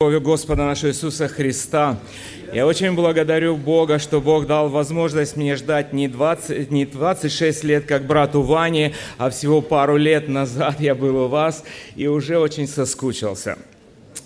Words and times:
Бога 0.00 0.18
Господа 0.18 0.64
нашего 0.64 0.90
Иисуса 0.90 1.28
Христа. 1.28 2.00
Я 2.52 2.66
очень 2.66 2.96
благодарю 2.96 3.56
Бога, 3.56 4.00
что 4.00 4.20
Бог 4.20 4.44
дал 4.48 4.68
возможность 4.68 5.36
мне 5.36 5.54
ждать 5.54 5.92
не, 5.92 6.08
20, 6.08 6.72
не 6.72 6.84
26 6.84 7.62
лет, 7.62 7.86
как 7.86 8.04
брату 8.04 8.42
Ване, 8.42 8.92
а 9.18 9.30
всего 9.30 9.62
пару 9.62 9.96
лет 9.96 10.26
назад 10.26 10.80
я 10.80 10.96
был 10.96 11.16
у 11.16 11.28
вас 11.28 11.62
и 11.94 12.08
уже 12.08 12.40
очень 12.40 12.66
соскучился. 12.66 13.56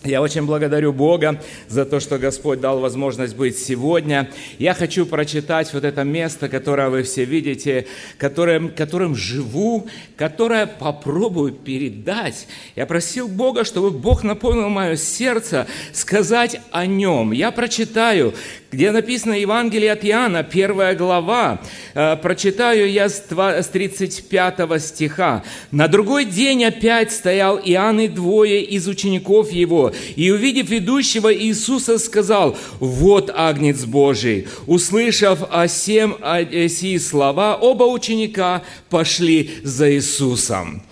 Я 0.04 0.22
очень 0.22 0.46
благодарю 0.46 0.92
Бога 0.92 1.42
за 1.68 1.84
то, 1.84 2.00
что 2.00 2.18
Господь 2.18 2.60
дал 2.60 2.80
возможность 2.80 3.34
быть 3.34 3.58
сегодня. 3.58 4.30
Я 4.58 4.74
хочу 4.74 5.06
прочитать 5.06 5.72
вот 5.74 5.84
это 5.84 6.04
место, 6.04 6.48
которое 6.48 6.88
вы 6.88 7.02
все 7.02 7.24
видите, 7.24 7.86
которым, 8.16 8.70
которым 8.70 9.14
живу, 9.16 9.88
которое 10.16 10.66
попробую 10.66 11.52
передать. 11.52 12.46
Я 12.76 12.86
просил 12.86 13.28
Бога, 13.28 13.64
чтобы 13.64 13.90
Бог 13.90 14.22
наполнил 14.22 14.68
мое 14.68 14.96
сердце 14.96 15.66
сказать 15.92 16.60
о 16.70 16.86
нем. 16.86 17.32
Я 17.32 17.50
прочитаю, 17.50 18.34
где 18.70 18.90
написано 18.90 19.32
Евангелие 19.32 19.92
от 19.92 20.04
Иоанна, 20.04 20.42
первая 20.42 20.94
глава. 20.94 21.60
Э, 21.94 22.16
прочитаю 22.16 22.90
я 22.90 23.08
с 23.08 23.22
35 23.22 24.82
стиха. 24.82 25.42
«На 25.70 25.88
другой 25.88 26.26
день 26.26 26.64
опять 26.64 27.12
стоял 27.12 27.58
Иоанн 27.58 28.00
и 28.00 28.08
двое 28.08 28.62
из 28.62 28.86
учеников 28.86 29.52
его, 29.52 29.92
и, 30.16 30.30
увидев 30.30 30.68
ведущего 30.68 31.34
Иисуса, 31.34 31.98
сказал, 31.98 32.58
«Вот 32.78 33.30
Агнец 33.34 33.84
Божий». 33.84 34.46
Услышав 34.66 35.44
о 35.50 35.66
сем 35.66 36.16
о 36.20 36.44
сии 36.68 36.98
слова, 36.98 37.56
оба 37.56 37.84
ученика 37.84 38.62
пошли 38.90 39.50
за 39.62 39.94
Иисусом. 39.94 40.82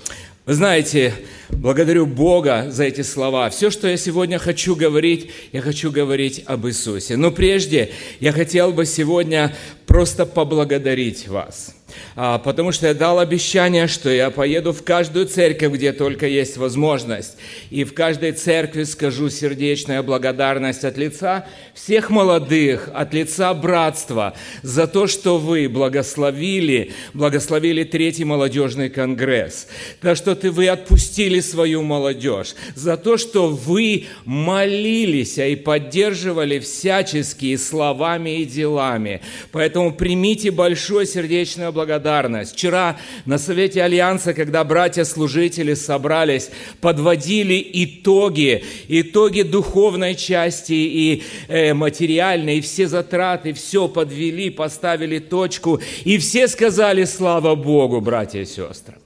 Вы 0.46 0.54
знаете, 0.54 1.12
благодарю 1.50 2.06
Бога 2.06 2.66
за 2.70 2.84
эти 2.84 3.02
слова. 3.02 3.50
Все, 3.50 3.70
что 3.70 3.88
я 3.88 3.96
сегодня 3.96 4.38
хочу 4.38 4.74
говорить, 4.74 5.30
я 5.52 5.60
хочу 5.60 5.90
говорить 5.90 6.42
об 6.46 6.66
Иисусе. 6.66 7.16
Но 7.16 7.30
прежде 7.30 7.90
я 8.20 8.32
хотел 8.32 8.72
бы 8.72 8.86
сегодня 8.86 9.54
просто 9.86 10.26
поблагодарить 10.26 11.28
вас– 11.28 11.74
потому 12.14 12.72
что 12.72 12.86
я 12.86 12.94
дал 12.94 13.18
обещание, 13.18 13.86
что 13.86 14.10
я 14.10 14.30
поеду 14.30 14.72
в 14.72 14.82
каждую 14.82 15.26
церковь, 15.26 15.72
где 15.72 15.92
только 15.92 16.26
есть 16.26 16.56
возможность. 16.56 17.36
И 17.70 17.84
в 17.84 17.94
каждой 17.94 18.32
церкви 18.32 18.84
скажу 18.84 19.30
сердечная 19.30 20.02
благодарность 20.02 20.84
от 20.84 20.96
лица 20.96 21.46
всех 21.74 22.10
молодых, 22.10 22.90
от 22.94 23.12
лица 23.12 23.52
братства 23.54 24.34
за 24.62 24.86
то, 24.86 25.06
что 25.06 25.38
вы 25.38 25.68
благословили, 25.68 26.92
благословили 27.14 27.84
Третий 27.84 28.24
молодежный 28.24 28.88
конгресс, 28.88 29.68
за 30.02 30.14
что 30.14 30.34
ты, 30.34 30.50
вы 30.50 30.68
отпустили 30.68 31.40
свою 31.40 31.82
молодежь, 31.82 32.54
за 32.74 32.96
то, 32.96 33.16
что 33.16 33.48
вы 33.48 34.06
молились 34.24 35.38
и 35.38 35.56
поддерживали 35.56 36.58
всяческие 36.58 37.58
словами 37.58 38.40
и 38.40 38.44
делами. 38.44 39.20
Поэтому 39.52 39.92
примите 39.92 40.50
большое 40.50 41.06
сердечное 41.06 41.70
благодарность 41.70 41.85
благодарность. 41.86 42.52
Вчера 42.52 42.98
на 43.24 43.38
Совете 43.38 43.82
Альянса, 43.82 44.34
когда 44.34 44.64
братья-служители 44.64 45.74
собрались, 45.74 46.50
подводили 46.80 47.64
итоги, 47.72 48.64
итоги 48.88 49.42
духовной 49.42 50.14
части 50.14 50.72
и 50.72 51.22
э, 51.48 51.72
материальной, 51.74 52.58
и 52.58 52.60
все 52.60 52.88
затраты, 52.88 53.52
все 53.52 53.88
подвели, 53.88 54.50
поставили 54.50 55.18
точку, 55.18 55.80
и 56.04 56.18
все 56.18 56.48
сказали 56.48 57.04
«Слава 57.04 57.54
Богу, 57.54 58.00
братья 58.00 58.40
и 58.40 58.44
сестры». 58.44 58.96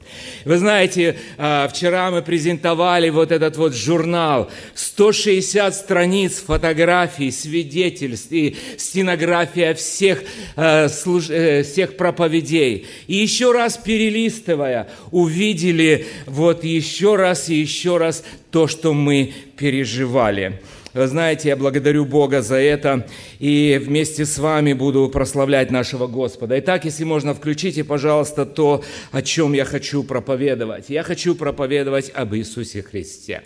Вы 0.44 0.58
знаете, 0.58 1.16
а, 1.36 1.68
вчера 1.68 2.10
мы 2.10 2.22
презентовали 2.22 3.10
вот 3.10 3.30
этот 3.30 3.56
вот 3.56 3.74
журнал, 3.74 4.50
160 4.74 5.74
страниц 5.74 6.42
фотографий, 6.46 7.30
свидетельств 7.30 8.32
и 8.32 8.56
стенография 8.78 9.74
всех, 9.74 10.22
а, 10.56 10.86
э, 10.88 11.62
всех 11.62 11.96
проповедей. 11.96 12.86
И 13.06 13.16
еще 13.16 13.52
раз 13.52 13.76
перелистывая, 13.76 14.88
увидели 15.10 16.06
вот 16.26 16.64
еще 16.64 17.16
раз 17.16 17.48
и 17.48 17.54
еще 17.54 17.98
раз 17.98 18.24
то, 18.50 18.66
что 18.66 18.94
мы 18.94 19.32
переживали. 19.56 20.60
Знаете, 20.94 21.48
я 21.48 21.56
благодарю 21.56 22.04
Бога 22.04 22.42
за 22.42 22.56
это 22.56 23.06
и 23.38 23.80
вместе 23.82 24.26
с 24.26 24.38
вами 24.38 24.72
буду 24.72 25.08
прославлять 25.08 25.70
нашего 25.70 26.06
Господа. 26.06 26.58
Итак, 26.58 26.84
если 26.84 27.04
можно, 27.04 27.34
включите, 27.34 27.84
пожалуйста, 27.84 28.44
то, 28.44 28.82
о 29.12 29.22
чем 29.22 29.52
я 29.52 29.64
хочу 29.64 30.02
проповедовать. 30.02 30.90
Я 30.90 31.02
хочу 31.02 31.34
проповедовать 31.34 32.10
об 32.14 32.34
Иисусе 32.34 32.82
Христе. 32.82 33.42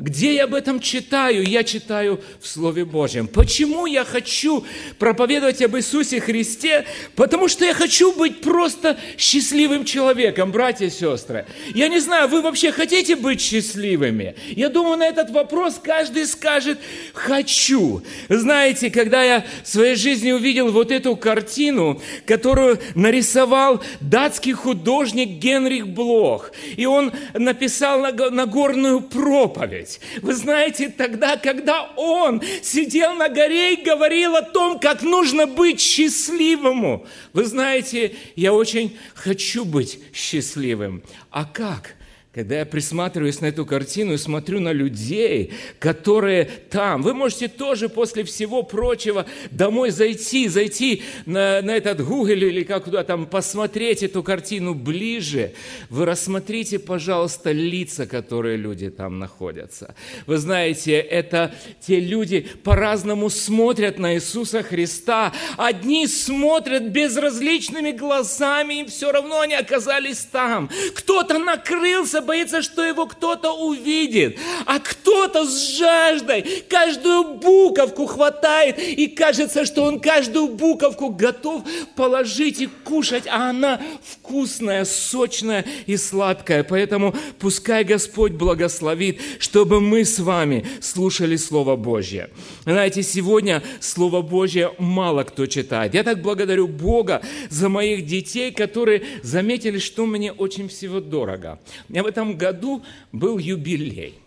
Где 0.00 0.34
я 0.34 0.44
об 0.44 0.54
этом 0.54 0.80
читаю? 0.80 1.44
Я 1.44 1.62
читаю 1.62 2.20
в 2.40 2.48
Слове 2.48 2.86
Божьем. 2.86 3.28
Почему 3.28 3.84
я 3.84 4.04
хочу 4.04 4.64
проповедовать 4.98 5.60
об 5.60 5.76
Иисусе 5.76 6.20
Христе? 6.20 6.86
Потому 7.16 7.48
что 7.48 7.66
я 7.66 7.74
хочу 7.74 8.12
быть 8.16 8.40
просто 8.40 8.98
счастливым 9.18 9.84
человеком, 9.84 10.52
братья 10.52 10.86
и 10.86 10.90
сестры. 10.90 11.44
Я 11.74 11.88
не 11.88 12.00
знаю, 12.00 12.28
вы 12.28 12.40
вообще 12.40 12.72
хотите 12.72 13.14
быть 13.14 13.42
счастливыми? 13.42 14.36
Я 14.48 14.70
думаю, 14.70 14.96
на 14.96 15.06
этот 15.06 15.28
вопрос 15.30 15.78
каждый 15.82 16.24
скажет 16.26 16.78
«хочу». 17.12 18.02
Знаете, 18.30 18.90
когда 18.90 19.22
я 19.22 19.44
в 19.62 19.68
своей 19.68 19.96
жизни 19.96 20.32
увидел 20.32 20.72
вот 20.72 20.90
эту 20.90 21.14
картину, 21.14 22.00
которую 22.24 22.78
нарисовал 22.94 23.82
датский 24.00 24.52
художник 24.52 25.40
Генрих 25.40 25.88
Блох, 25.88 26.52
и 26.76 26.86
он 26.86 27.12
написал 27.34 28.00
Нагорную 28.30 29.02
проповедь, 29.02 29.89
делать. 29.90 30.22
Вы 30.22 30.34
знаете, 30.34 30.88
тогда, 30.88 31.36
когда 31.36 31.90
он 31.96 32.42
сидел 32.62 33.14
на 33.14 33.28
горе 33.28 33.74
и 33.74 33.82
говорил 33.82 34.36
о 34.36 34.42
том, 34.42 34.78
как 34.78 35.02
нужно 35.02 35.46
быть 35.46 35.80
счастливым, 35.80 37.04
вы 37.32 37.44
знаете, 37.44 38.14
я 38.36 38.52
очень 38.52 38.96
хочу 39.14 39.64
быть 39.64 40.00
счастливым. 40.12 41.02
А 41.30 41.44
как? 41.44 41.96
Когда 42.32 42.60
я 42.60 42.64
присматриваюсь 42.64 43.40
на 43.40 43.46
эту 43.46 43.66
картину 43.66 44.12
и 44.12 44.16
смотрю 44.16 44.60
на 44.60 44.70
людей, 44.70 45.52
которые 45.80 46.44
там, 46.44 47.02
вы 47.02 47.12
можете 47.12 47.48
тоже 47.48 47.88
после 47.88 48.22
всего 48.22 48.62
прочего 48.62 49.26
домой 49.50 49.90
зайти, 49.90 50.46
зайти 50.46 51.02
на, 51.26 51.60
на 51.60 51.72
этот 51.72 52.04
Google 52.04 52.34
или 52.36 52.62
как 52.62 52.84
куда 52.84 53.02
там, 53.02 53.26
посмотреть 53.26 54.04
эту 54.04 54.22
картину 54.22 54.74
ближе. 54.74 55.54
Вы 55.88 56.04
рассмотрите, 56.04 56.78
пожалуйста, 56.78 57.50
лица, 57.50 58.06
которые 58.06 58.56
люди 58.56 58.90
там 58.90 59.18
находятся. 59.18 59.96
Вы 60.26 60.38
знаете, 60.38 61.00
это 61.00 61.52
те 61.84 61.98
люди 61.98 62.46
по-разному 62.62 63.28
смотрят 63.28 63.98
на 63.98 64.14
Иисуса 64.14 64.62
Христа. 64.62 65.32
Одни 65.56 66.06
смотрят 66.06 66.90
безразличными 66.90 67.90
глазами, 67.90 68.82
и 68.82 68.86
все 68.86 69.10
равно 69.10 69.40
они 69.40 69.54
оказались 69.54 70.20
там. 70.20 70.70
Кто-то 70.94 71.40
накрылся 71.40 72.19
боится, 72.20 72.40
боится, 72.40 72.62
что 72.62 72.84
его 72.84 73.06
кто-то 73.06 73.52
увидит. 73.52 74.38
А 74.66 74.78
кто-то 74.78 75.44
с 75.44 75.78
жаждой 75.78 76.64
каждую 76.68 77.34
буковку 77.34 78.06
хватает, 78.06 78.78
и 78.78 79.06
кажется, 79.08 79.64
что 79.64 79.82
он 79.82 80.00
каждую 80.00 80.48
буковку 80.48 81.10
готов 81.10 81.62
положить 81.96 82.60
и 82.60 82.66
кушать, 82.84 83.24
а 83.26 83.50
она 83.50 83.80
вкусная, 84.02 84.84
сочная 84.84 85.64
и 85.86 85.96
сладкая. 85.96 86.64
Поэтому 86.64 87.14
пускай 87.38 87.84
Господь 87.84 88.32
благословит, 88.32 89.20
чтобы 89.38 89.80
мы 89.80 90.04
с 90.04 90.18
вами 90.18 90.66
слушали 90.80 91.36
Слово 91.36 91.76
Божье. 91.76 92.30
Знаете, 92.64 93.02
сегодня 93.02 93.62
Слово 93.80 94.22
Божье 94.22 94.72
мало 94.78 95.24
кто 95.24 95.46
читает. 95.46 95.94
Я 95.94 96.02
так 96.02 96.22
благодарю 96.22 96.68
Бога 96.68 97.22
за 97.50 97.68
моих 97.68 98.06
детей, 98.06 98.52
которые 98.52 99.02
заметили, 99.22 99.78
что 99.78 100.06
мне 100.06 100.32
очень 100.32 100.68
всего 100.68 101.00
дорого. 101.00 101.58
В 101.88 101.92
этом 102.10 102.36
году 102.36 102.82
был 103.12 103.38
юбилей. 103.38 104.20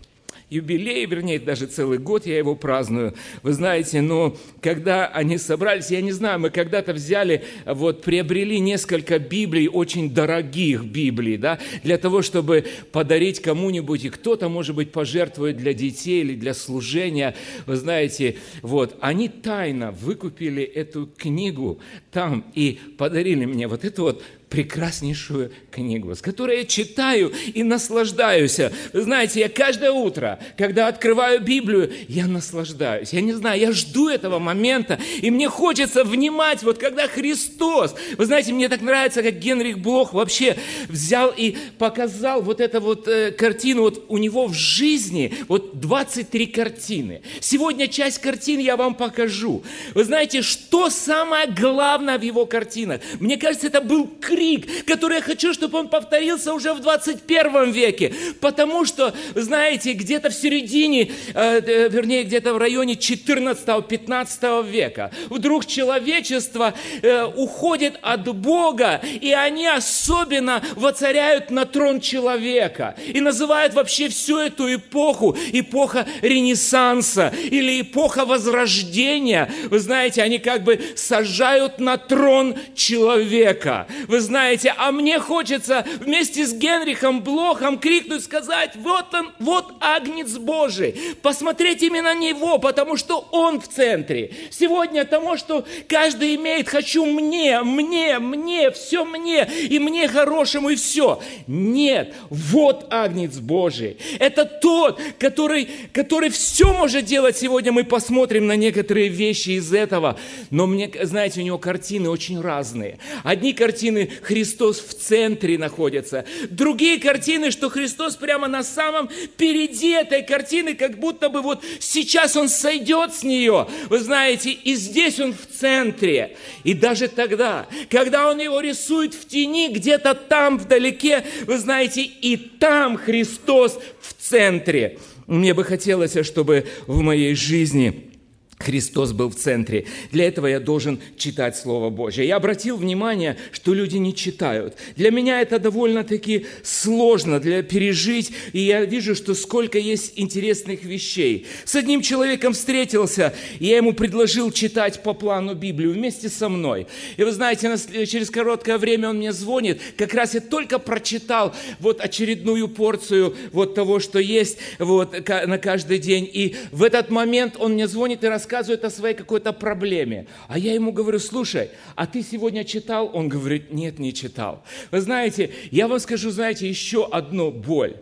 Юбилей, 0.54 1.06
вернее, 1.08 1.40
даже 1.40 1.66
целый 1.66 1.98
год 1.98 2.28
я 2.28 2.38
его 2.38 2.56
праздную, 2.56 3.16
вы 3.42 3.54
знаете, 3.54 4.02
но 4.02 4.38
когда 4.62 5.08
они 5.08 5.40
собрались, 5.40 5.90
я 5.90 6.00
не 6.02 6.12
знаю, 6.12 6.40
мы 6.40 6.52
когда-то 6.52 6.94
взяли, 6.94 7.44
вот, 7.66 8.04
приобрели 8.04 8.60
несколько 8.60 9.18
Библий, 9.18 9.68
очень 9.68 10.14
дорогих 10.14 10.84
Библий, 10.84 11.38
да, 11.38 11.60
для 11.84 11.98
того, 11.98 12.22
чтобы 12.22 12.66
подарить 12.92 13.42
кому-нибудь, 13.42 14.06
и 14.06 14.10
кто-то, 14.10 14.48
может 14.48 14.76
быть, 14.76 14.92
пожертвует 14.92 15.58
для 15.58 15.74
детей 15.74 16.22
или 16.22 16.36
для 16.36 16.54
служения, 16.54 17.36
вы 17.66 17.76
знаете, 17.76 18.36
вот, 18.62 18.96
они 19.02 19.30
тайно 19.30 19.92
выкупили 19.92 20.62
эту 20.62 21.08
книгу 21.18 21.80
там 22.12 22.46
и 22.54 22.80
подарили 22.98 23.46
мне 23.46 23.68
вот 23.68 23.84
эту 23.84 24.04
вот 24.04 24.24
прекраснейшую 24.54 25.52
книгу, 25.72 26.14
с 26.14 26.22
которой 26.22 26.60
я 26.60 26.66
читаю 26.66 27.34
и 27.56 27.64
наслаждаюсь. 27.64 28.60
Вы 28.94 29.02
знаете, 29.02 29.40
я 29.40 29.50
каждое 29.50 29.92
утро, 29.92 30.38
когда 30.60 30.88
открываю 30.88 31.42
Библию, 31.42 31.92
я 32.08 32.28
наслаждаюсь. 32.28 33.14
Я 33.14 33.22
не 33.22 33.34
знаю, 33.34 33.60
я 33.60 33.72
жду 33.72 34.10
этого 34.10 34.38
момента, 34.38 35.00
и 35.24 35.32
мне 35.32 35.50
хочется 35.50 36.04
внимать, 36.04 36.62
вот 36.62 36.78
когда 36.78 37.08
Христос, 37.08 37.96
вы 38.16 38.28
знаете, 38.28 38.54
мне 38.54 38.70
так 38.70 38.82
нравится, 38.82 39.24
как 39.24 39.40
Генрих 39.40 39.80
Блох 39.80 40.14
вообще 40.14 40.56
взял 40.88 41.34
и 41.36 41.58
показал 41.80 42.44
вот 42.44 42.62
эту 42.62 42.80
вот 42.80 43.08
э, 43.08 43.32
картину, 43.32 43.82
вот 43.82 44.06
у 44.08 44.20
него 44.20 44.46
в 44.46 44.54
жизни 44.54 45.34
вот 45.48 45.80
23 45.80 46.46
картины. 46.46 47.24
Сегодня 47.40 47.88
часть 47.88 48.20
картин 48.20 48.60
я 48.60 48.78
вам 48.78 48.94
покажу. 48.94 49.64
Вы 49.96 50.04
знаете, 50.04 50.44
что 50.44 50.92
самое 50.92 51.48
главное 51.48 52.20
в 52.20 52.22
его 52.22 52.46
картинах? 52.46 53.02
Мне 53.20 53.38
кажется, 53.38 53.66
это 53.66 53.82
был 53.82 54.08
крик 54.22 54.43
крик, 54.44 54.86
который 54.86 55.18
я 55.18 55.22
хочу, 55.22 55.54
чтобы 55.54 55.80
он 55.80 55.88
повторился 55.88 56.54
уже 56.54 56.74
в 56.74 56.80
21 56.80 57.72
веке. 57.72 58.14
Потому 58.40 58.86
что, 58.86 59.14
знаете, 59.36 59.94
где-то 59.94 60.30
в 60.30 60.34
середине, 60.34 61.12
э, 61.34 61.62
э 61.66 61.90
вернее, 61.90 62.24
где-то 62.24 62.54
в 62.54 62.58
районе 62.58 62.94
14-15 62.94 64.70
века, 64.70 65.12
вдруг 65.30 65.66
человечество 65.66 66.74
э, 67.02 67.26
уходит 67.26 68.00
от 68.02 68.36
Бога, 68.36 69.02
и 69.22 69.32
они 69.32 69.68
особенно 69.68 70.62
воцаряют 70.76 71.52
на 71.52 71.66
трон 71.66 72.00
человека. 72.00 72.96
И 73.14 73.22
называют 73.22 73.74
вообще 73.74 74.10
всю 74.10 74.38
эту 74.38 74.74
эпоху 74.76 75.38
эпоха 75.54 76.06
Ренессанса 76.22 77.34
или 77.52 77.82
эпоха 77.82 78.26
Возрождения. 78.26 79.50
Вы 79.70 79.80
знаете, 79.80 80.22
они 80.24 80.40
как 80.40 80.64
бы 80.64 80.80
сажают 80.96 81.80
на 81.80 81.98
трон 81.98 82.56
человека. 82.76 83.88
Вы 84.08 84.20
знаете, 84.20 84.33
знаете, 84.34 84.74
а 84.80 84.92
мне 84.92 85.20
хочется 85.20 85.86
вместе 86.00 86.48
с 86.48 86.54
Генрихом 86.54 87.22
Блохом 87.22 87.78
крикнуть, 87.78 88.24
сказать, 88.24 88.72
вот 88.78 89.14
он, 89.14 89.32
вот 89.38 89.74
Агнец 89.80 90.38
Божий. 90.40 90.96
Посмотреть 91.22 91.84
именно 91.84 92.14
на 92.16 92.20
него, 92.20 92.58
потому 92.58 92.98
что 92.98 93.28
он 93.32 93.62
в 93.62 93.68
центре. 93.68 94.32
Сегодня 94.50 95.06
тому, 95.06 95.38
что 95.38 95.66
каждый 95.88 96.36
имеет, 96.36 96.68
хочу 96.68 97.06
мне, 97.06 97.62
мне, 97.62 98.18
мне, 98.18 98.72
все 98.72 99.06
мне, 99.06 99.48
и 99.70 99.78
мне 99.78 100.08
хорошему, 100.08 100.70
и 100.70 100.76
все. 100.76 101.22
Нет, 101.46 102.16
вот 102.32 102.88
Агнец 102.92 103.38
Божий. 103.38 103.98
Это 104.20 104.46
тот, 104.46 105.00
который, 105.20 105.70
который 105.92 106.30
все 106.30 106.74
может 106.74 107.06
делать. 107.06 107.38
Сегодня 107.38 107.72
мы 107.72 107.84
посмотрим 107.84 108.48
на 108.48 108.56
некоторые 108.56 109.10
вещи 109.10 109.52
из 109.52 109.72
этого. 109.72 110.18
Но 110.50 110.66
мне, 110.66 110.92
знаете, 111.04 111.42
у 111.42 111.44
него 111.44 111.60
картины 111.60 112.10
очень 112.10 112.42
разные. 112.42 112.98
Одни 113.24 113.54
картины 113.54 114.10
Христос 114.22 114.80
в 114.80 114.94
центре 114.94 115.58
находится. 115.58 116.26
Другие 116.50 117.00
картины, 117.00 117.52
что 117.52 117.70
Христос 117.70 118.16
прямо 118.16 118.48
на 118.48 118.64
самом 118.64 119.10
впереди 119.10 119.92
этой 119.92 120.24
картины, 120.24 120.76
как 120.76 121.00
будто 121.00 121.30
бы 121.30 121.42
вот 121.42 121.64
сейчас 121.80 122.36
Он 122.36 122.50
сойдет 122.50 123.14
с 123.14 123.24
нее. 123.24 123.68
Вы 123.90 124.00
знаете, 124.00 124.52
и 124.52 124.76
здесь 124.76 125.20
Он 125.20 125.34
в 125.34 125.48
центре. 125.48 126.38
И 126.64 126.74
даже 126.74 127.08
тогда, 127.08 127.68
когда 127.90 128.30
Он 128.30 128.40
его 128.40 128.60
рисует 128.60 129.14
в 129.14 129.28
тени, 129.28 129.70
где-то 129.70 130.14
там 130.14 130.58
вдалеке, 130.58 131.24
вы 131.46 131.58
знаете, 131.58 132.04
и 132.04 132.38
там 132.38 132.98
Христос 132.98 133.80
в 134.02 134.14
центре. 134.22 135.00
Мне 135.28 135.54
бы 135.54 135.64
хотелось, 135.64 136.18
чтобы 136.26 136.68
в 136.88 137.02
моей 137.02 137.36
жизни 137.36 138.13
Христос 138.60 139.12
был 139.12 139.30
в 139.30 139.36
центре. 139.36 139.86
Для 140.12 140.28
этого 140.28 140.48
я 140.48 140.60
должен 140.60 141.00
читать 141.18 141.58
Слово 141.58 141.90
Божье. 141.90 142.26
Я 142.26 142.38
обратил 142.38 142.78
внимание, 142.78 143.36
что 143.52 143.74
люди 143.74 143.98
не 143.98 144.16
читают. 144.16 144.76
Для 144.96 145.12
меня 145.12 145.42
это 145.42 145.60
довольно-таки 145.60 146.46
сложно 146.64 147.40
для 147.40 147.62
пережить, 147.62 148.32
и 148.54 148.60
я 148.60 148.86
вижу, 148.86 149.16
что 149.16 149.34
сколько 149.34 149.78
есть 149.78 150.14
интересных 150.16 150.84
вещей. 150.84 151.46
С 151.66 151.76
одним 151.76 152.02
человеком 152.02 152.54
встретился, 152.54 153.34
и 153.60 153.66
я 153.66 153.78
ему 153.78 153.94
предложил 153.94 154.50
читать 154.52 155.04
по 155.04 155.14
плану 155.14 155.56
Библию 155.56 155.92
вместе 155.92 156.30
со 156.30 156.48
мной. 156.48 156.88
И 157.18 157.24
вы 157.24 157.32
знаете, 157.32 157.76
через 158.06 158.30
короткое 158.30 158.78
время 158.78 159.10
он 159.10 159.18
мне 159.18 159.34
звонит, 159.34 159.82
как 159.98 160.14
раз 160.14 160.36
я 160.36 160.40
только 160.40 160.80
прочитал 160.80 161.54
вот 161.80 162.00
очередную 162.00 162.70
порцию 162.70 163.36
вот 163.52 163.76
того, 163.76 164.00
что 164.00 164.20
есть 164.20 164.58
вот 164.80 165.28
на 165.28 165.58
каждый 165.58 165.98
день. 165.98 166.30
И 166.32 166.56
в 166.72 166.84
этот 166.84 167.10
момент 167.10 167.56
он 167.60 167.74
мне 167.74 167.88
звонит 167.88 168.24
и 168.24 168.28
рассказывает, 168.28 168.53
рассказывает 168.54 168.86
о 168.86 168.90
своей 168.92 169.16
какой-то 169.16 169.52
проблеме. 169.52 170.28
А 170.48 170.60
я 170.60 170.74
ему 170.74 170.92
говорю, 170.92 171.18
слушай, 171.18 171.72
а 171.96 172.06
ты 172.06 172.22
сегодня 172.22 172.64
читал? 172.64 173.10
Он 173.14 173.28
говорит, 173.28 173.74
нет, 173.74 173.98
не 173.98 174.14
читал. 174.14 174.64
Вы 174.92 175.02
знаете, 175.02 175.52
я 175.72 175.88
вам 175.88 176.00
скажу, 176.00 176.30
знаете, 176.30 176.70
еще 176.70 177.08
одну 177.08 177.52
боль. 177.52 177.96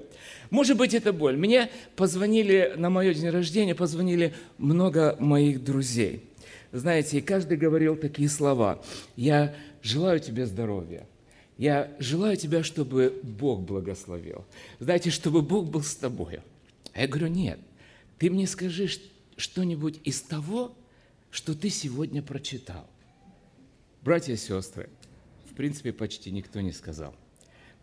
Может 0.50 0.78
быть, 0.78 0.94
это 0.94 1.14
боль. 1.14 1.38
Мне 1.38 1.70
позвонили 1.96 2.74
на 2.76 2.90
мое 2.90 3.14
день 3.14 3.30
рождения, 3.30 3.74
позвонили 3.74 4.34
много 4.58 5.16
моих 5.20 5.64
друзей. 5.64 6.26
Знаете, 6.74 7.20
и 7.20 7.22
каждый 7.22 7.58
говорил 7.58 7.96
такие 7.96 8.28
слова. 8.28 8.82
Я 9.16 9.56
желаю 9.82 10.20
тебе 10.20 10.46
здоровья. 10.46 11.06
Я 11.58 11.92
желаю 12.00 12.36
тебя, 12.36 12.64
чтобы 12.64 13.22
Бог 13.24 13.62
благословил. 13.62 14.44
Знаете, 14.80 15.12
чтобы 15.12 15.42
Бог 15.42 15.70
был 15.70 15.84
с 15.84 15.96
тобой. 15.96 16.40
А 16.94 17.02
я 17.02 17.08
говорю, 17.08 17.28
нет, 17.28 17.60
ты 18.18 18.30
мне 18.30 18.48
скажи, 18.48 18.90
что-нибудь 19.42 20.00
из 20.04 20.22
того, 20.22 20.74
что 21.32 21.56
ты 21.56 21.70
сегодня 21.70 22.22
прочитал? 22.22 22.88
Братья 24.02 24.34
и 24.34 24.38
сестры, 24.38 24.90
в 25.50 25.56
принципе, 25.56 25.92
почти 25.92 26.32
никто 26.32 26.62
не 26.62 26.72
сказал. 26.72 27.16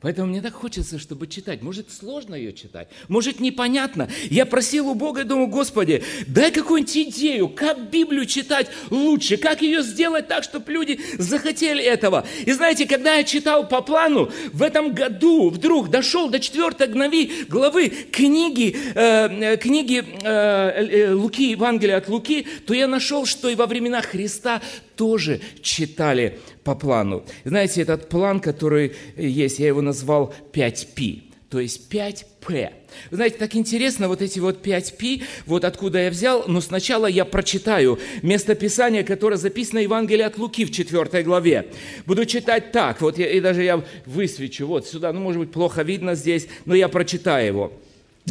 Поэтому 0.01 0.29
мне 0.29 0.41
так 0.41 0.55
хочется, 0.55 0.99
чтобы 0.99 1.27
читать. 1.27 1.61
Может, 1.63 1.91
сложно 1.91 2.37
ее 2.37 2.53
читать, 2.53 2.89
может, 3.09 3.41
непонятно. 3.41 4.09
Я 4.31 4.47
просил 4.47 4.89
у 4.89 4.95
Бога 4.95 5.23
и 5.23 5.25
думаю, 5.25 5.49
Господи, 5.49 6.05
дай 6.27 6.53
какую-нибудь 6.53 6.97
идею, 6.97 7.49
как 7.49 7.91
Библию 7.91 8.25
читать 8.27 8.69
лучше, 8.91 9.37
как 9.37 9.61
ее 9.61 9.83
сделать 9.83 10.29
так, 10.29 10.45
чтобы 10.45 10.71
люди 10.73 11.01
захотели 11.19 11.83
этого. 11.83 12.25
И 12.47 12.53
знаете, 12.53 12.87
когда 12.87 13.17
я 13.17 13.25
читал 13.25 13.67
по 13.67 13.81
плану, 13.83 14.31
в 14.53 14.63
этом 14.63 14.95
году 14.95 15.51
вдруг 15.51 15.91
дошел 15.91 16.29
до 16.29 16.39
четвертой 16.39 16.87
главы, 16.87 17.31
главы 17.49 17.89
книги, 17.89 18.77
э, 18.95 19.57
книги 19.57 20.05
э, 20.23 20.29
э, 20.29 21.13
Луки, 21.13 21.51
Евангелия 21.51 21.97
от 21.97 22.09
Луки, 22.09 22.47
то 22.67 22.73
я 22.73 22.87
нашел, 22.87 23.27
что 23.27 23.49
и 23.49 23.57
во 23.57 23.67
времена 23.67 24.01
Христа 24.01 24.63
тоже 24.97 25.41
читали 25.63 26.39
по 26.69 26.75
плану. 26.75 27.25
Знаете, 27.47 27.81
этот 27.81 28.11
план, 28.11 28.41
который 28.41 28.93
есть, 29.17 29.59
я 29.59 29.69
его 29.69 29.81
назвал 29.81 30.35
5P, 30.53 31.23
то 31.49 31.61
есть 31.61 31.91
5P. 31.91 32.71
Вы 33.11 33.17
знаете, 33.17 33.37
так 33.39 33.57
интересно, 33.57 34.07
вот 34.07 34.21
эти 34.21 34.39
вот 34.39 34.67
5P, 34.67 35.23
вот 35.47 35.65
откуда 35.65 36.03
я 36.03 36.11
взял, 36.11 36.45
но 36.47 36.61
сначала 36.61 37.07
я 37.07 37.25
прочитаю 37.25 37.99
место 38.21 38.55
Писания, 38.55 39.03
которое 39.03 39.39
записано 39.39 39.81
в 39.81 39.85
Евангелии 39.85 40.25
от 40.25 40.37
Луки 40.37 40.67
в 40.67 40.71
4 40.71 41.23
главе. 41.23 41.69
Буду 42.05 42.27
читать 42.27 42.71
так, 42.71 43.01
вот 43.01 43.17
я, 43.17 43.31
и 43.31 43.41
даже 43.41 43.63
я 43.63 43.83
высвечу, 44.05 44.67
вот 44.67 44.87
сюда, 44.87 45.11
ну, 45.15 45.21
может 45.21 45.41
быть, 45.41 45.51
плохо 45.51 45.81
видно 45.81 46.15
здесь, 46.15 46.49
но 46.67 46.75
я 46.75 46.89
прочитаю 46.89 47.47
его. 47.47 47.73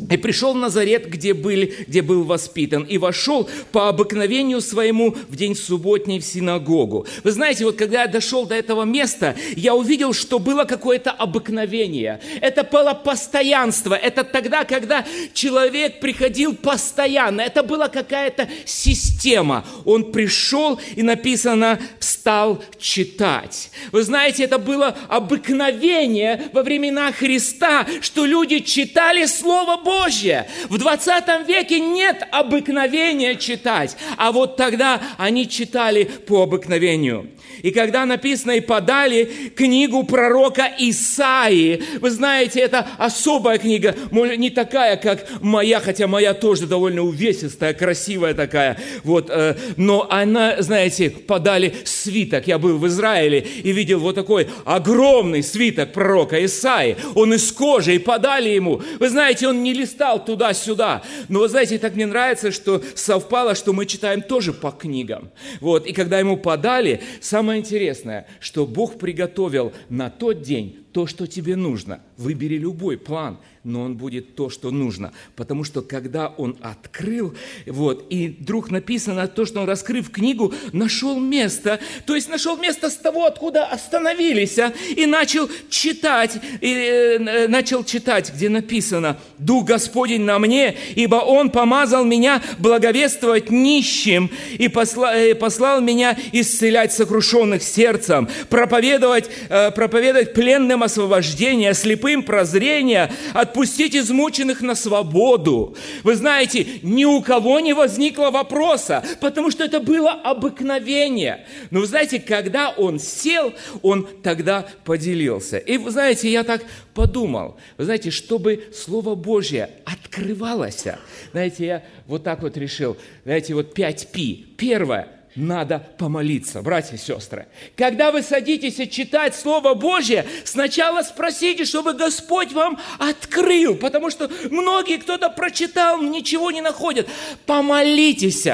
И 0.09 0.17
пришел 0.17 0.53
в 0.53 0.57
Назарет, 0.57 1.09
где, 1.09 1.33
был, 1.33 1.67
где 1.87 2.01
был 2.01 2.23
воспитан, 2.23 2.83
и 2.83 2.97
вошел 2.97 3.49
по 3.71 3.89
обыкновению 3.89 4.61
своему 4.61 5.15
в 5.29 5.35
день 5.35 5.55
субботний 5.55 6.19
в 6.19 6.25
синагогу. 6.25 7.05
Вы 7.23 7.31
знаете, 7.31 7.65
вот 7.65 7.75
когда 7.77 8.03
я 8.03 8.07
дошел 8.07 8.45
до 8.45 8.55
этого 8.55 8.83
места, 8.83 9.35
я 9.55 9.75
увидел, 9.75 10.13
что 10.13 10.39
было 10.39 10.63
какое-то 10.63 11.11
обыкновение. 11.11 12.21
Это 12.41 12.63
было 12.63 12.93
постоянство. 12.93 13.95
Это 13.95 14.23
тогда, 14.23 14.63
когда 14.63 15.05
человек 15.33 15.99
приходил 15.99 16.55
постоянно. 16.55 17.41
Это 17.41 17.63
была 17.63 17.89
какая-то 17.89 18.47
система. 18.65 19.65
Он 19.85 20.11
пришел 20.11 20.79
и 20.95 21.03
написано 21.03 21.79
«стал 21.99 22.63
читать». 22.79 23.71
Вы 23.91 24.03
знаете, 24.03 24.43
это 24.43 24.57
было 24.57 24.95
обыкновение 25.09 26.49
во 26.53 26.63
времена 26.63 27.11
Христа, 27.11 27.85
что 28.01 28.25
люди 28.25 28.59
читали 28.59 29.25
Слово 29.25 29.77
Божье. 29.87 30.47
В 30.67 30.77
20 30.77 31.47
веке 31.47 31.79
нет 31.79 32.27
обыкновения 32.31 33.35
читать, 33.35 33.95
а 34.17 34.33
вот 34.33 34.57
тогда 34.57 35.01
они 35.17 35.47
читали 35.47 36.03
по 36.03 36.43
обыкновению. 36.43 37.29
И 37.61 37.71
когда 37.71 38.05
написано 38.05 38.51
«и 38.51 38.59
подали 38.59 39.23
книгу 39.55 40.03
пророка 40.03 40.69
Исаии», 40.77 41.81
вы 42.01 42.11
знаете, 42.11 42.59
это 42.59 42.87
особая 42.97 43.57
книга, 43.57 43.95
не 44.11 44.49
такая, 44.49 44.97
как 44.97 45.25
моя, 45.41 45.79
хотя 45.79 46.07
моя 46.07 46.33
тоже 46.33 46.67
довольно 46.67 47.01
увесистая, 47.01 47.73
красивая 47.73 48.33
такая, 48.33 48.77
вот, 49.03 49.29
э, 49.29 49.55
но 49.77 50.07
она, 50.09 50.61
знаете, 50.61 51.09
подали 51.09 51.73
свиток. 51.85 52.47
Я 52.47 52.57
был 52.57 52.77
в 52.77 52.85
Израиле 52.87 53.39
и 53.39 53.71
видел 53.71 53.99
вот 53.99 54.15
такой 54.15 54.47
огромный 54.65 55.41
свиток 55.41 55.93
пророка 55.93 56.43
Исаии. 56.45 56.97
Он 57.15 57.33
из 57.33 57.51
кожи, 57.51 57.95
и 57.95 57.99
подали 57.99 58.49
ему. 58.49 58.81
Вы 58.99 59.09
знаете, 59.09 59.47
он 59.47 59.63
не 59.63 59.73
перелистал 59.77 60.23
туда-сюда. 60.23 61.03
Но 61.29 61.41
вы 61.41 61.49
знаете, 61.49 61.77
так 61.77 61.95
мне 61.95 62.05
нравится, 62.05 62.51
что 62.51 62.81
совпало, 62.95 63.55
что 63.55 63.73
мы 63.73 63.85
читаем 63.85 64.21
тоже 64.21 64.53
по 64.53 64.71
книгам. 64.71 65.29
Вот, 65.61 65.85
и 65.85 65.93
когда 65.93 66.19
ему 66.19 66.37
подали, 66.37 67.01
самое 67.21 67.59
интересное, 67.59 68.27
что 68.39 68.65
Бог 68.65 68.97
приготовил 68.97 69.73
на 69.89 70.09
тот 70.09 70.41
день 70.41 70.86
то, 70.91 71.07
что 71.07 71.27
тебе 71.27 71.55
нужно. 71.55 72.01
Выбери 72.17 72.57
любой 72.57 72.97
план, 72.97 73.37
но 73.67 73.81
он 73.81 73.97
будет 73.97 74.35
то, 74.35 74.49
что 74.49 74.71
нужно. 74.71 75.11
Потому 75.35 75.63
что 75.63 75.81
когда 75.81 76.29
он 76.29 76.57
открыл, 76.61 77.35
вот, 77.65 78.05
и 78.09 78.29
вдруг 78.29 78.71
написано 78.71 79.27
то, 79.27 79.45
что 79.45 79.61
он, 79.61 79.67
раскрыв 79.67 80.09
книгу, 80.09 80.53
нашел 80.71 81.19
место, 81.19 81.79
то 82.05 82.15
есть 82.15 82.29
нашел 82.29 82.57
место 82.57 82.89
с 82.89 82.95
того, 82.95 83.25
откуда 83.25 83.65
остановились, 83.65 84.57
а, 84.57 84.73
и 84.95 85.05
начал 85.05 85.49
читать, 85.69 86.39
и, 86.61 86.73
э, 87.19 87.47
начал 87.47 87.83
читать, 87.83 88.33
где 88.33 88.47
написано, 88.47 89.17
«Дух 89.37 89.65
Господень 89.65 90.21
на 90.21 90.39
мне, 90.39 90.77
ибо 90.95 91.15
Он 91.15 91.49
помазал 91.49 92.05
меня 92.05 92.41
благовествовать 92.59 93.51
нищим 93.51 94.31
и 94.57 94.69
посла, 94.69 95.15
э, 95.15 95.35
послал 95.35 95.81
меня 95.81 96.17
исцелять 96.31 96.93
сокрушенных 96.93 97.61
сердцем, 97.61 98.29
проповедовать, 98.49 99.29
э, 99.49 99.71
проповедовать 99.71 100.33
пленным 100.33 100.76
освобождение, 100.83 101.73
слепым 101.73 102.23
прозрение, 102.23 103.11
отпустить 103.33 103.95
измученных 103.95 104.61
на 104.61 104.75
свободу. 104.75 105.75
Вы 106.03 106.15
знаете, 106.15 106.65
ни 106.81 107.05
у 107.05 107.21
кого 107.21 107.59
не 107.59 107.73
возникло 107.73 108.31
вопроса, 108.31 109.03
потому 109.19 109.51
что 109.51 109.63
это 109.63 109.79
было 109.79 110.11
обыкновение. 110.11 111.45
Но 111.71 111.79
вы 111.81 111.85
знаете, 111.85 112.19
когда 112.19 112.69
он 112.69 112.99
сел, 112.99 113.53
он 113.81 114.07
тогда 114.23 114.65
поделился. 114.83 115.57
И 115.57 115.77
вы 115.77 115.91
знаете, 115.91 116.31
я 116.31 116.43
так 116.43 116.63
подумал, 116.93 117.57
вы 117.77 117.85
знаете, 117.85 118.11
чтобы 118.11 118.65
Слово 118.73 119.15
Божье 119.15 119.69
открывалось, 119.85 120.85
знаете, 121.31 121.65
я 121.65 121.83
вот 122.07 122.23
так 122.23 122.41
вот 122.41 122.57
решил, 122.57 122.97
знаете, 123.23 123.53
вот 123.53 123.73
5 123.73 124.11
пи. 124.11 124.45
Первое– 124.57 125.09
надо 125.37 125.79
помолиться, 125.97 126.61
братья 126.61 126.95
и 126.95 126.99
сестры. 126.99 127.47
Когда 127.75 128.11
вы 128.11 128.23
садитесь 128.23 128.75
читать 128.89 129.35
Слово 129.35 129.73
Божье, 129.73 130.25
сначала 130.43 131.03
спросите, 131.03 131.65
чтобы 131.65 131.93
Господь 131.93 132.51
вам 132.51 132.79
открыл, 132.99 133.75
потому 133.75 134.09
что 134.09 134.29
многие 134.49 134.97
кто-то 134.97 135.29
прочитал, 135.29 136.01
ничего 136.01 136.51
не 136.51 136.61
находят. 136.61 137.07
Помолитесь, 137.45 138.47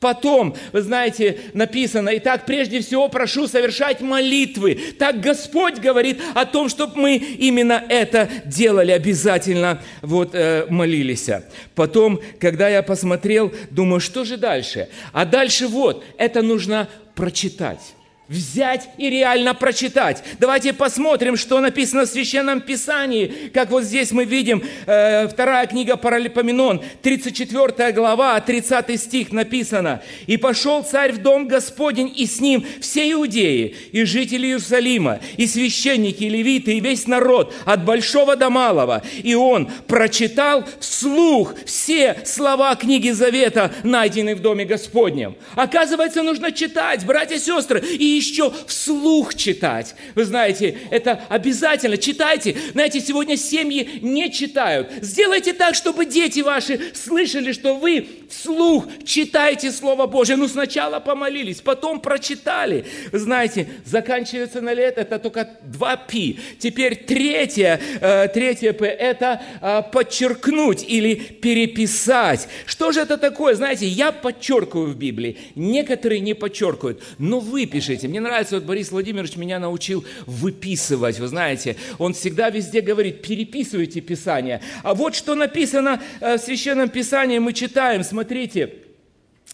Потом, 0.00 0.54
вы 0.72 0.82
знаете, 0.82 1.40
написано, 1.54 2.10
«Итак, 2.14 2.46
прежде 2.46 2.80
всего 2.80 3.08
прошу 3.08 3.48
совершать 3.48 4.00
молитвы». 4.00 4.78
Так 4.98 5.20
Господь 5.20 5.78
говорит 5.78 6.20
о 6.34 6.46
том, 6.46 6.68
чтобы 6.68 6.96
мы 6.96 7.16
именно 7.16 7.82
это 7.88 8.28
делали, 8.44 8.92
обязательно 8.92 9.82
вот 10.02 10.34
э, 10.34 10.66
молились. 10.70 11.28
Потом, 11.74 12.20
когда 12.38 12.68
я 12.68 12.82
посмотрел, 12.82 13.52
думаю, 13.70 13.98
что 14.00 14.24
же 14.24 14.36
дальше? 14.36 14.88
А 15.12 15.24
дальше 15.24 15.66
вот, 15.66 16.04
это 16.16 16.42
нужно 16.42 16.88
прочитать 17.16 17.94
взять 18.28 18.90
и 18.98 19.08
реально 19.08 19.54
прочитать. 19.54 20.22
Давайте 20.38 20.74
посмотрим, 20.74 21.36
что 21.36 21.60
написано 21.60 22.04
в 22.04 22.08
Священном 22.08 22.60
Писании. 22.60 23.50
Как 23.54 23.70
вот 23.70 23.84
здесь 23.84 24.12
мы 24.12 24.24
видим, 24.24 24.62
э, 24.86 25.28
вторая 25.28 25.66
книга 25.66 25.96
Паралипоменон, 25.96 26.82
34 27.02 27.92
глава, 27.92 28.38
30 28.40 29.00
стих 29.00 29.32
написано. 29.32 30.02
«И 30.26 30.36
пошел 30.36 30.82
царь 30.82 31.12
в 31.12 31.22
дом 31.22 31.48
Господень, 31.48 32.12
и 32.14 32.26
с 32.26 32.40
ним 32.40 32.66
все 32.80 33.10
иудеи, 33.10 33.74
и 33.92 34.04
жители 34.04 34.48
Иерусалима, 34.48 35.20
и 35.38 35.46
священники, 35.46 36.24
и 36.24 36.28
левиты, 36.28 36.74
и 36.74 36.80
весь 36.80 37.06
народ, 37.06 37.54
от 37.64 37.84
большого 37.84 38.36
до 38.36 38.50
малого. 38.50 39.02
И 39.22 39.34
он 39.34 39.70
прочитал 39.86 40.64
вслух 40.80 41.54
все 41.64 42.18
слова 42.26 42.74
книги 42.74 43.10
Завета, 43.10 43.72
найденные 43.84 44.34
в 44.34 44.40
доме 44.40 44.66
Господнем». 44.66 45.36
Оказывается, 45.54 46.22
нужно 46.22 46.52
читать, 46.52 47.06
братья 47.06 47.36
и 47.36 47.38
сестры, 47.38 47.80
и 47.80 48.17
еще 48.18 48.52
вслух 48.66 49.34
читать. 49.34 49.94
Вы 50.14 50.24
знаете, 50.24 50.76
это 50.90 51.24
обязательно. 51.28 51.96
Читайте. 51.96 52.56
Знаете, 52.72 53.00
сегодня 53.00 53.36
семьи 53.36 54.00
не 54.02 54.30
читают. 54.32 54.90
Сделайте 55.00 55.52
так, 55.52 55.74
чтобы 55.74 56.04
дети 56.04 56.40
ваши 56.40 56.92
слышали, 56.94 57.52
что 57.52 57.76
вы 57.76 58.06
вслух 58.28 58.86
читаете 59.04 59.72
Слово 59.72 60.06
Божье. 60.06 60.36
Ну, 60.36 60.48
сначала 60.48 61.00
помолились, 61.00 61.60
потом 61.60 62.00
прочитали. 62.00 62.84
Вы 63.12 63.18
знаете, 63.18 63.68
заканчивается 63.84 64.60
на 64.60 64.74
лет, 64.74 64.98
это 64.98 65.18
только 65.18 65.48
два 65.62 65.96
пи. 65.96 66.38
Теперь 66.58 66.96
третье, 66.96 67.80
э, 68.00 68.28
третье 68.28 68.72
п– 68.72 68.86
это 68.86 69.42
э, 69.60 69.82
подчеркнуть 69.92 70.84
или 70.86 71.14
переписать. 71.14 72.48
Что 72.66 72.92
же 72.92 73.00
это 73.00 73.16
такое? 73.16 73.54
Знаете, 73.54 73.86
я 73.86 74.12
подчеркиваю 74.12 74.88
в 74.88 74.96
Библии, 74.96 75.38
некоторые 75.54 76.20
не 76.20 76.34
подчеркивают, 76.34 77.02
но 77.18 77.40
вы 77.40 77.66
пишите. 77.66 78.07
Мне 78.08 78.20
нравится, 78.20 78.56
вот 78.56 78.64
Борис 78.64 78.90
Владимирович 78.90 79.36
меня 79.36 79.58
научил 79.58 80.04
выписывать, 80.26 81.18
вы 81.20 81.28
знаете. 81.28 81.76
Он 81.98 82.14
всегда 82.14 82.50
везде 82.50 82.80
говорит, 82.80 83.22
переписывайте 83.22 84.00
Писание. 84.00 84.60
А 84.82 84.94
вот 84.94 85.14
что 85.14 85.34
написано 85.34 86.00
э, 86.20 86.36
в 86.36 86.40
Священном 86.40 86.88
Писании, 86.88 87.38
мы 87.38 87.52
читаем, 87.52 88.02
смотрите, 88.02 88.74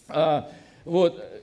а, 0.09 0.51
вот, 0.85 1.34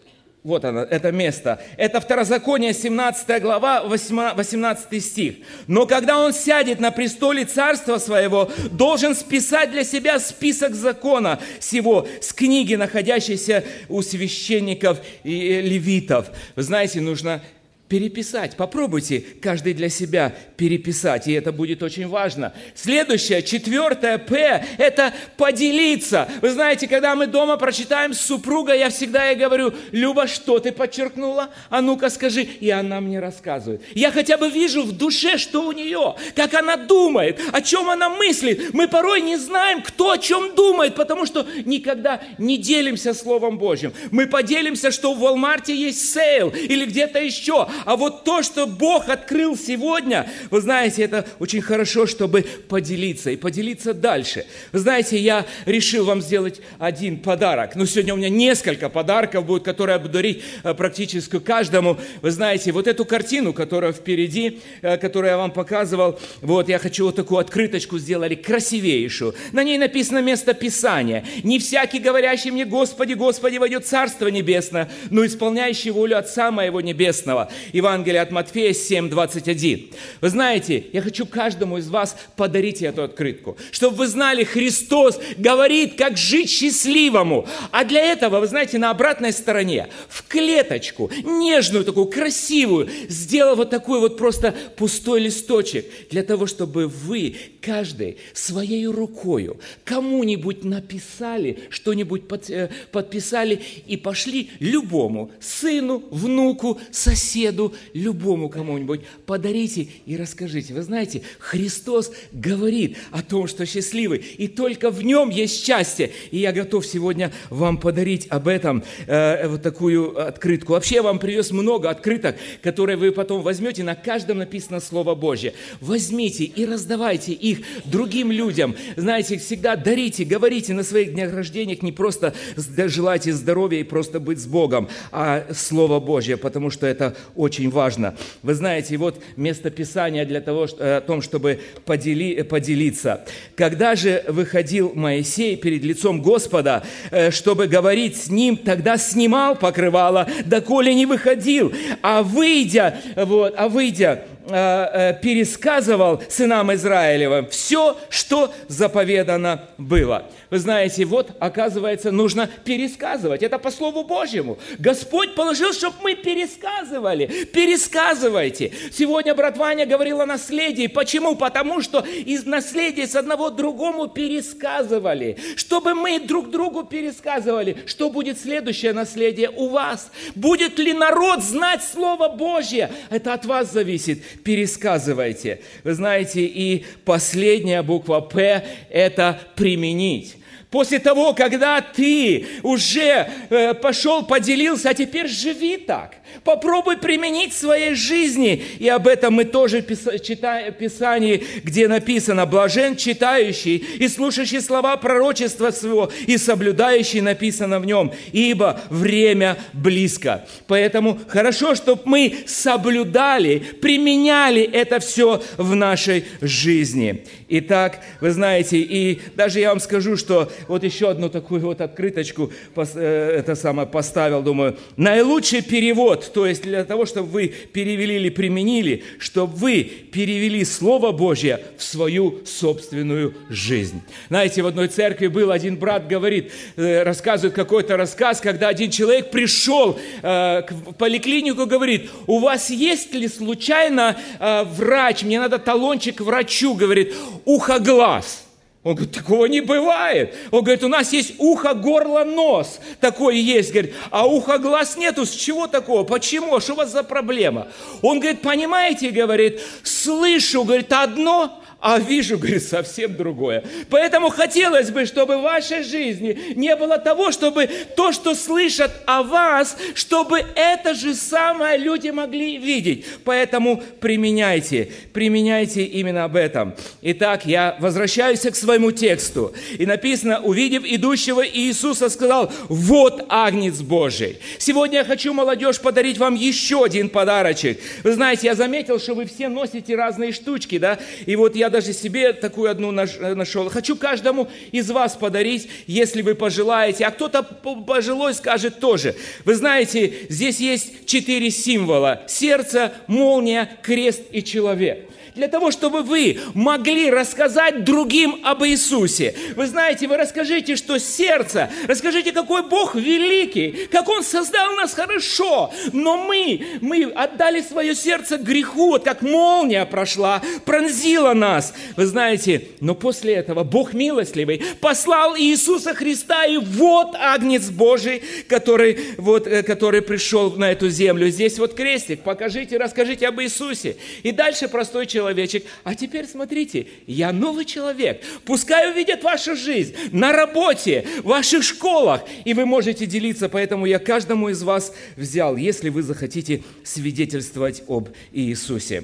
вот 0.44 0.66
оно, 0.66 0.82
это 0.82 1.12
место. 1.12 1.62
Это 1.78 2.02
Второзаконие, 2.02 2.74
17 2.74 3.42
глава, 3.44 3.84
18 3.84 5.04
стих. 5.04 5.36
«Но 5.68 5.86
когда 5.86 6.18
он 6.18 6.34
сядет 6.34 6.80
на 6.80 6.90
престоле 6.90 7.46
царства 7.46 8.00
своего, 8.00 8.50
должен 8.72 9.14
списать 9.14 9.72
для 9.72 9.84
себя 9.84 10.20
список 10.20 10.74
закона 10.74 11.40
сего 11.60 12.08
с 12.22 12.34
книги, 12.34 12.74
находящейся 12.74 13.64
у 13.88 14.02
священников 14.02 15.00
и 15.24 15.62
левитов». 15.62 16.32
Вы 16.56 16.64
знаете, 16.64 17.02
нужно 17.02 17.44
переписать. 17.92 18.56
Попробуйте 18.56 19.22
каждый 19.42 19.74
для 19.74 19.90
себя 19.90 20.34
переписать, 20.56 21.28
и 21.28 21.34
это 21.34 21.52
будет 21.52 21.84
очень 21.84 22.08
важно. 22.08 22.54
Следующее, 22.74 23.44
четвертое 23.44 24.18
П, 24.18 24.66
это 24.78 25.14
поделиться. 25.36 26.30
Вы 26.42 26.52
знаете, 26.52 26.88
когда 26.88 27.16
мы 27.16 27.28
дома 27.28 27.58
прочитаем 27.58 28.14
с 28.14 28.22
супругой, 28.22 28.80
я 28.80 28.90
всегда 28.90 29.28
ей 29.28 29.36
говорю, 29.36 29.74
Люба, 29.92 30.28
что 30.28 30.60
ты 30.60 30.72
подчеркнула? 30.72 31.50
А 31.70 31.82
ну-ка 31.82 32.10
скажи. 32.10 32.44
И 32.44 32.70
она 32.70 33.02
мне 33.02 33.20
рассказывает. 33.20 33.82
Я 33.94 34.12
хотя 34.12 34.38
бы 34.38 34.50
вижу 34.50 34.84
в 34.84 34.94
душе, 34.94 35.38
что 35.38 35.68
у 35.68 35.74
нее, 35.74 36.16
как 36.34 36.54
она 36.54 36.78
думает, 36.78 37.42
о 37.52 37.62
чем 37.62 37.90
она 37.90 38.08
мыслит. 38.08 38.74
Мы 38.74 38.88
порой 38.88 39.20
не 39.20 39.36
знаем, 39.36 39.82
кто 39.82 40.12
о 40.12 40.18
чем 40.18 40.56
думает, 40.56 40.96
потому 40.96 41.26
что 41.26 41.46
никогда 41.66 42.22
не 42.38 42.58
делимся 42.58 43.14
Словом 43.14 43.58
Божьим. 43.58 43.92
Мы 44.12 44.28
поделимся, 44.28 44.92
что 44.92 45.14
в 45.14 45.22
Walmart 45.22 45.70
есть 45.70 46.14
sale 46.14 46.52
или 46.52 46.86
где-то 46.86 47.20
еще, 47.20 47.68
а 47.86 47.96
вот 47.96 48.24
то, 48.24 48.44
что 48.44 48.68
Бог 48.68 49.10
открыл 49.10 49.58
сегодня, 49.58 50.30
вы 50.50 50.62
знаете, 50.62 51.04
это 51.04 51.26
очень 51.40 51.62
хорошо, 51.62 52.06
чтобы 52.06 52.44
поделиться 52.68 53.32
и 53.32 53.36
поделиться 53.36 53.94
дальше. 53.94 54.46
Вы 54.72 54.80
знаете, 54.80 55.18
я 55.18 55.46
решил 55.66 56.06
вам 56.06 56.22
сделать 56.22 56.62
один 56.80 57.18
подарок. 57.18 57.76
Ну, 57.76 57.86
сегодня 57.86 58.14
у 58.14 58.18
меня 58.18 58.30
несколько 58.30 58.90
подарков 58.90 59.46
будет, 59.46 59.64
которые 59.64 59.96
я 59.96 60.00
буду 60.00 60.14
дарить 60.14 60.44
э, 60.64 60.74
практически 60.74 61.40
каждому. 61.40 61.98
Вы 62.22 62.32
знаете, 62.32 62.72
вот 62.72 62.88
эту 62.88 63.06
картину, 63.06 63.54
которая 63.54 63.94
впереди, 63.94 64.60
э, 64.82 64.98
которую 64.98 65.32
я 65.32 65.38
вам 65.38 65.52
показывал, 65.52 66.20
вот 66.42 66.70
я 66.70 66.80
хочу 66.80 67.06
вот 67.06 67.16
такую 67.16 67.40
открыточку 67.40 68.00
сделали, 68.00 68.36
красивейшую. 68.36 69.36
На 69.52 69.64
ней 69.64 69.78
написано 69.78 70.22
место 70.22 70.54
Писания. 70.54 71.26
«Не 71.44 71.60
всякий, 71.60 72.00
говорящий 72.00 72.52
мне, 72.52 72.66
Господи, 72.66 73.14
Господи, 73.14 73.58
войдет 73.58 73.86
Царство 73.86 74.28
Небесное, 74.28 74.90
но 75.10 75.26
исполняющий 75.26 75.92
волю 75.92 76.18
Отца 76.18 76.52
Моего 76.52 76.82
Небесного». 76.82 77.52
Евангелие 77.74 78.22
от 78.22 78.32
Матфея 78.32 78.74
7:21. 78.74 79.94
Вы 80.22 80.30
знаете, 80.30 80.86
я 80.94 81.02
хочу 81.02 81.26
каждому 81.26 81.78
из 81.78 81.90
вас 81.90 82.18
подарить 82.36 82.82
эту 82.82 83.04
открытку, 83.04 83.58
чтобы 83.72 83.98
вы 83.98 84.08
знали, 84.08 84.44
Христос 84.44 85.20
говорит, 85.38 85.96
как 85.96 86.18
жить 86.18 86.50
счастливому. 86.50 87.48
А 87.72 87.84
для 87.84 88.02
этого, 88.02 88.40
вы 88.40 88.48
знаете, 88.48 88.78
на 88.78 88.90
обратной 88.90 89.34
стороне, 89.34 89.88
в 90.10 90.28
клеточку, 90.28 91.12
нежную 91.24 91.86
такую, 91.86 92.08
красивую, 92.08 92.90
сделал 93.08 93.56
вот 93.56 93.70
такой 93.70 94.00
вот 94.00 94.18
просто 94.18 94.54
пустой 94.76 95.22
листочек, 95.22 95.86
для 96.10 96.24
того, 96.24 96.48
чтобы 96.48 96.88
вы, 96.88 97.36
каждый, 97.62 98.18
своей 98.34 98.88
рукою 98.88 99.60
кому-нибудь 99.84 100.64
написали, 100.64 101.60
что-нибудь 101.70 102.28
под, 102.28 102.50
э, 102.50 102.70
подписали 102.92 103.62
и 103.88 103.98
пошли 103.98 104.50
любому, 104.60 105.32
сыну, 105.40 106.04
внуку, 106.12 106.80
соседу, 106.92 107.51
беседу 107.52 107.74
любому 107.94 108.50
кому-нибудь. 108.50 109.02
Подарите 109.26 109.88
и 110.06 110.18
расскажите. 110.18 110.74
Вы 110.74 110.82
знаете, 110.82 111.22
Христос 111.40 112.12
говорит 112.32 112.98
о 113.12 113.22
том, 113.22 113.48
что 113.48 113.66
счастливый, 113.66 114.20
и 114.20 114.48
только 114.48 114.90
в 114.90 115.04
нем 115.04 115.30
есть 115.30 115.64
счастье. 115.66 116.12
И 116.32 116.38
я 116.38 116.52
готов 116.52 116.86
сегодня 116.86 117.32
вам 117.50 117.78
подарить 117.78 118.28
об 118.30 118.48
этом 118.48 118.84
э, 119.08 119.48
вот 119.48 119.62
такую 119.62 120.18
открытку. 120.28 120.74
Вообще 120.74 120.96
я 120.96 121.04
вам 121.04 121.20
привез 121.20 121.52
много 121.52 121.90
открыток, 121.90 122.38
которые 122.62 122.98
вы 122.98 123.12
потом 123.12 123.42
возьмете, 123.42 123.84
на 123.84 123.96
каждом 123.96 124.40
написано 124.40 124.80
Слово 124.80 125.16
Божье. 125.16 125.54
Возьмите 125.80 126.46
и 126.46 126.66
раздавайте 126.66 127.34
их 127.34 127.60
другим 127.86 128.32
людям. 128.32 128.76
Знаете, 128.96 129.38
всегда 129.38 129.76
дарите, 129.76 130.24
говорите 130.24 130.74
на 130.74 130.84
своих 130.84 131.14
днях 131.14 131.34
рождения 131.34 131.78
не 131.82 131.92
просто 131.92 132.34
желайте 132.56 133.34
здоровья 133.34 133.80
и 133.80 133.84
просто 133.84 134.20
быть 134.20 134.40
с 134.40 134.46
Богом, 134.46 134.88
а 135.12 135.46
Слово 135.54 136.00
Божье, 136.00 136.38
потому 136.38 136.70
что 136.70 136.86
это 136.86 137.16
очень 137.42 137.72
важно. 137.72 138.14
Вы 138.44 138.54
знаете, 138.54 138.98
вот 138.98 139.20
место 139.36 139.72
Писания 139.72 140.26
для 140.26 140.42
того, 140.42 140.68
э, 140.78 140.98
о 140.98 141.02
том, 141.02 141.24
чтобы 141.24 141.60
подели, 141.86 142.44
поделиться. 142.44 143.26
Когда 143.56 143.96
же 143.96 144.24
выходил 144.28 144.92
Моисей 144.94 145.58
перед 145.58 145.84
лицом 145.84 146.22
Господа, 146.22 146.84
э, 147.10 147.32
чтобы 147.32 147.66
говорить 147.66 148.16
с 148.16 148.30
ним, 148.30 148.58
тогда 148.58 148.98
снимал 148.98 149.56
покрывало, 149.56 150.30
доколе 150.46 150.94
не 150.94 151.08
выходил. 151.08 151.74
А 152.04 152.22
выйдя, 152.22 152.98
вот, 153.16 153.56
а 153.58 153.70
выйдя, 153.70 154.24
Э, 154.50 155.12
э, 155.12 155.22
пересказывал 155.22 156.24
сынам 156.28 156.74
Израилевым 156.74 157.48
все, 157.50 157.96
что 158.10 158.52
заповедано 158.68 159.66
было. 159.78 160.26
Вы 160.50 160.58
знаете, 160.58 161.06
вот, 161.06 161.30
оказывается, 161.40 162.12
нужно 162.12 162.50
пересказывать. 162.66 163.44
Это 163.44 163.60
по 163.60 163.70
Слову 163.70 164.04
Божьему. 164.04 164.58
Господь 164.80 165.36
положил, 165.36 165.74
чтобы 165.74 165.98
мы 166.02 166.16
пересказывали. 166.16 167.28
Пересказывайте. 167.54 168.72
Сегодня 168.92 169.36
брат 169.36 169.58
Ваня 169.58 169.86
говорил 169.86 170.22
о 170.22 170.26
наследии. 170.26 170.88
Почему? 170.88 171.36
Потому 171.36 171.82
что 171.82 172.00
из 172.00 172.46
наследия 172.46 173.08
с 173.08 173.16
одного 173.16 173.52
другому 173.52 174.08
пересказывали. 174.08 175.38
Чтобы 175.56 175.94
мы 175.94 176.20
друг 176.20 176.50
другу 176.50 176.84
пересказывали. 176.84 177.78
Что 177.86 178.10
будет 178.10 178.40
следующее 178.40 178.94
наследие 178.94 179.52
у 179.52 179.70
вас? 179.70 180.12
Будет 180.34 180.80
ли 180.80 180.94
народ 180.94 181.44
знать 181.44 181.84
Слово 181.84 182.28
Божье? 182.28 182.92
Это 183.12 183.34
от 183.34 183.46
вас 183.46 183.72
зависит. 183.72 184.24
Пересказывайте. 184.44 185.62
Вы 185.84 185.94
знаете, 185.94 186.46
и 186.46 186.86
последняя 187.06 187.82
буква 187.82 188.20
«П»– 188.22 188.64
это 188.90 189.40
применить. 189.56 190.38
После 190.72 191.00
того, 191.00 191.34
когда 191.34 191.82
ты 191.82 192.48
уже 192.64 193.30
э, 193.50 193.74
пошел, 193.74 194.24
поделился, 194.24 194.92
а 194.92 194.94
теперь 194.94 195.28
живи 195.28 195.76
так. 195.76 196.16
Попробуй 196.46 196.96
применить 196.96 197.54
в 197.54 197.58
своей 197.58 197.94
жизни. 197.94 198.64
И 198.80 198.88
об 198.88 199.06
этом 199.06 199.34
мы 199.34 199.44
тоже 199.44 199.86
читаем 200.24 200.74
в 200.74 200.78
Писании, 200.78 201.44
где 201.62 201.90
написано, 201.90 202.46
блажен 202.46 202.96
читающий 202.96 203.76
и 204.00 204.08
слушающий 204.08 204.62
слова 204.62 204.96
пророчества 204.96 205.72
своего, 205.72 206.10
и 206.26 206.38
соблюдающий 206.38 207.20
написано 207.20 207.82
в 207.82 207.86
нем, 207.86 208.14
ибо 208.32 208.80
время 208.90 209.58
близко. 209.74 210.46
Поэтому 210.68 211.20
хорошо, 211.28 211.76
чтобы 211.76 212.04
мы 212.06 212.46
соблюдали, 212.48 213.60
применяли 213.82 214.62
это 214.62 215.02
все 215.02 215.44
в 215.58 215.76
нашей 215.76 216.24
жизни. 216.40 217.26
Итак, 217.50 218.00
вы 218.22 218.32
знаете, 218.32 218.78
и 218.78 219.20
даже 219.36 219.60
я 219.60 219.70
вам 219.70 219.82
скажу, 219.82 220.16
что 220.16 220.50
вот 220.68 220.84
еще 220.84 221.10
одну 221.10 221.30
такую 221.30 221.62
вот 221.62 221.82
открыточку 221.82 222.52
э, 222.76 223.36
это 223.40 223.56
самое 223.56 223.88
поставил, 223.88 224.42
думаю, 224.42 224.78
наилучший 224.98 225.62
перевод, 225.62 226.32
то 226.34 226.46
есть 226.46 226.64
для 226.64 226.84
того, 226.84 227.06
чтобы 227.06 227.30
вы 227.30 227.48
перевели 227.48 228.16
или 228.16 228.30
применили, 228.30 229.04
чтобы 229.20 229.56
вы 229.56 229.84
перевели 229.84 230.64
Слово 230.64 231.12
Божье 231.12 231.62
в 231.78 231.84
свою 231.84 232.42
собственную 232.46 233.34
жизнь. 233.50 234.02
Знаете, 234.30 234.62
в 234.62 234.68
одной 234.68 234.88
церкви 234.88 235.28
был 235.28 235.52
один 235.52 235.78
брат, 235.78 236.08
говорит, 236.08 236.52
э, 236.76 237.04
рассказывает 237.04 237.54
какой-то 237.54 237.98
рассказ, 237.98 238.42
когда 238.42 238.68
один 238.68 238.92
человек 238.92 239.32
пришел 239.32 240.00
э, 240.22 240.62
в 240.70 240.94
поликлинику, 240.94 241.66
говорит, 241.66 242.10
у 242.28 242.40
вас 242.40 242.70
есть 242.70 243.14
ли 243.14 243.28
случайно 243.28 244.18
врач, 244.40 245.24
мне 245.24 245.40
надо 245.40 245.60
талончик 245.60 246.18
к 246.18 246.22
врачу, 246.22 246.76
говорит, 246.76 247.14
ухо-глаз. 247.46 248.46
Он 248.84 248.96
говорит, 248.96 249.14
такого 249.14 249.46
не 249.46 249.62
бывает. 249.62 250.34
Он 250.50 250.64
говорит, 250.64 250.84
у 250.84 250.88
нас 250.88 251.14
есть 251.14 251.36
ухо, 251.38 251.76
горло, 251.76 252.24
нос. 252.24 252.80
Такое 253.00 253.36
есть. 253.36 253.72
Говорит, 253.72 253.94
а 254.10 254.26
ухо, 254.26 254.58
глаз 254.58 254.98
нету. 254.98 255.26
С 255.28 255.32
чего 255.32 255.68
такого? 255.68 256.04
Почему? 256.04 256.60
Что 256.60 256.74
у 256.74 256.78
вас 256.78 256.92
за 256.92 257.04
проблема? 257.04 257.68
Он 258.02 258.20
говорит, 258.20 258.42
понимаете, 258.42 259.12
говорит, 259.12 259.62
слышу, 259.84 260.64
говорит, 260.64 260.92
одно, 260.94 261.61
а 261.82 261.98
вижу, 262.00 262.38
говорит, 262.38 262.64
совсем 262.64 263.16
другое. 263.16 263.64
Поэтому 263.90 264.30
хотелось 264.30 264.92
бы, 264.92 265.06
чтобы 265.06 265.38
в 265.38 265.42
вашей 265.42 265.84
жизни 265.84 266.54
не 266.56 266.76
было 266.76 266.98
того, 266.98 267.32
чтобы 267.32 267.68
то, 267.96 268.12
что 268.12 268.36
слышат 268.36 268.92
о 269.06 269.24
вас, 269.24 269.76
чтобы 269.96 270.46
это 270.56 270.94
же 270.94 271.16
самое 271.16 271.78
люди 271.78 272.10
могли 272.10 272.58
видеть. 272.58 273.06
Поэтому 273.26 273.84
применяйте, 274.00 274.92
применяйте 275.12 275.84
именно 275.84 276.24
об 276.24 276.36
этом. 276.36 276.76
Итак, 277.02 277.46
я 277.46 277.76
возвращаюсь 277.80 278.42
к 278.42 278.56
своему 278.56 278.92
тексту. 278.92 279.54
И 279.78 279.86
написано, 279.86 280.40
увидев 280.42 280.84
идущего 280.86 281.46
Иисуса, 281.46 282.10
сказал, 282.10 282.52
вот 282.70 283.26
Агнец 283.30 283.82
Божий. 283.82 284.38
Сегодня 284.60 285.00
я 285.00 285.06
хочу, 285.06 285.34
молодежь, 285.34 285.80
подарить 285.80 286.20
вам 286.20 286.36
еще 286.36 286.84
один 286.84 287.10
подарочек. 287.10 287.80
Вы 288.04 288.14
знаете, 288.14 288.48
я 288.48 288.56
заметил, 288.56 289.00
что 289.00 289.16
вы 289.16 289.26
все 289.26 289.50
носите 289.50 289.96
разные 289.96 290.32
штучки, 290.32 290.78
да? 290.78 291.00
И 291.26 291.36
вот 291.36 291.56
я 291.56 291.71
даже 291.72 291.94
себе 291.94 292.34
такую 292.34 292.70
одну 292.70 292.92
нашел. 292.92 293.70
Хочу 293.70 293.96
каждому 293.96 294.50
из 294.72 294.92
вас 294.92 295.16
подарить, 295.16 295.70
если 295.88 296.22
вы 296.22 296.36
пожелаете. 296.36 297.06
А 297.06 297.12
кто-то 297.12 297.42
пожилой 297.44 298.34
скажет 298.36 298.80
тоже. 298.80 299.16
Вы 299.46 299.56
знаете, 299.56 300.14
здесь 300.30 300.60
есть 300.60 301.06
четыре 301.06 301.50
символа. 301.50 302.22
Сердце, 302.28 302.94
молния, 303.08 303.70
крест 303.82 304.22
и 304.32 304.44
человек 304.44 305.11
для 305.36 305.48
того, 305.48 305.72
чтобы 305.72 306.02
вы 306.02 306.40
могли 306.54 307.10
рассказать 307.10 307.84
другим 307.84 308.42
об 308.44 308.64
Иисусе. 308.64 309.34
Вы 309.56 309.68
знаете, 309.68 310.08
вы 310.08 310.18
расскажите, 310.18 310.76
что 310.76 311.00
сердце, 311.00 311.70
расскажите, 311.88 312.32
какой 312.32 312.64
Бог 312.64 312.96
великий, 312.96 313.88
как 313.92 314.10
Он 314.10 314.24
создал 314.24 314.76
нас 314.76 314.94
хорошо, 314.94 315.72
но 315.94 316.18
мы, 316.18 316.66
мы 316.82 317.04
отдали 317.04 317.62
свое 317.62 317.96
сердце 317.96 318.38
греху, 318.38 318.90
вот 318.90 319.04
как 319.04 319.22
молния 319.22 319.86
прошла, 319.86 320.42
пронзила 320.66 321.34
нас. 321.34 321.74
Вы 321.96 322.06
знаете, 322.06 322.68
но 322.80 322.96
после 322.96 323.36
этого 323.36 323.64
Бог 323.64 323.94
милостливый 323.94 324.62
послал 324.82 325.38
Иисуса 325.38 325.94
Христа, 325.94 326.46
и 326.46 326.58
вот 326.58 327.16
Агнец 327.16 327.70
Божий, 327.70 328.22
который, 328.48 329.16
вот, 329.18 329.48
э, 329.48 329.64
который 329.64 330.02
пришел 330.02 330.52
на 330.52 330.72
эту 330.72 330.90
землю. 330.90 331.30
Здесь 331.30 331.58
вот 331.58 331.74
крестик, 331.74 332.22
покажите, 332.22 332.78
расскажите 332.78 333.28
об 333.28 333.40
Иисусе. 333.42 333.96
И 334.24 334.32
дальше 334.32 334.68
простой 334.68 335.06
человек 335.06 335.21
человечек, 335.22 335.66
а 335.84 335.94
теперь 335.94 336.26
смотрите, 336.26 336.88
я 337.06 337.32
новый 337.32 337.66
человек. 337.66 338.24
Пускай 338.44 338.92
увидят 338.92 339.24
вашу 339.24 339.56
жизнь 339.56 339.96
на 340.12 340.32
работе, 340.32 341.06
в 341.20 341.28
ваших 341.28 341.64
школах, 341.64 342.22
и 342.44 342.56
вы 342.56 342.66
можете 342.66 343.06
делиться, 343.06 343.48
поэтому 343.48 343.86
я 343.86 344.00
каждому 344.00 344.50
из 344.50 344.64
вас 344.64 344.94
взял, 345.16 345.56
если 345.58 345.90
вы 345.90 346.02
захотите 346.02 346.64
свидетельствовать 346.84 347.84
об 347.88 348.10
Иисусе. 348.32 349.04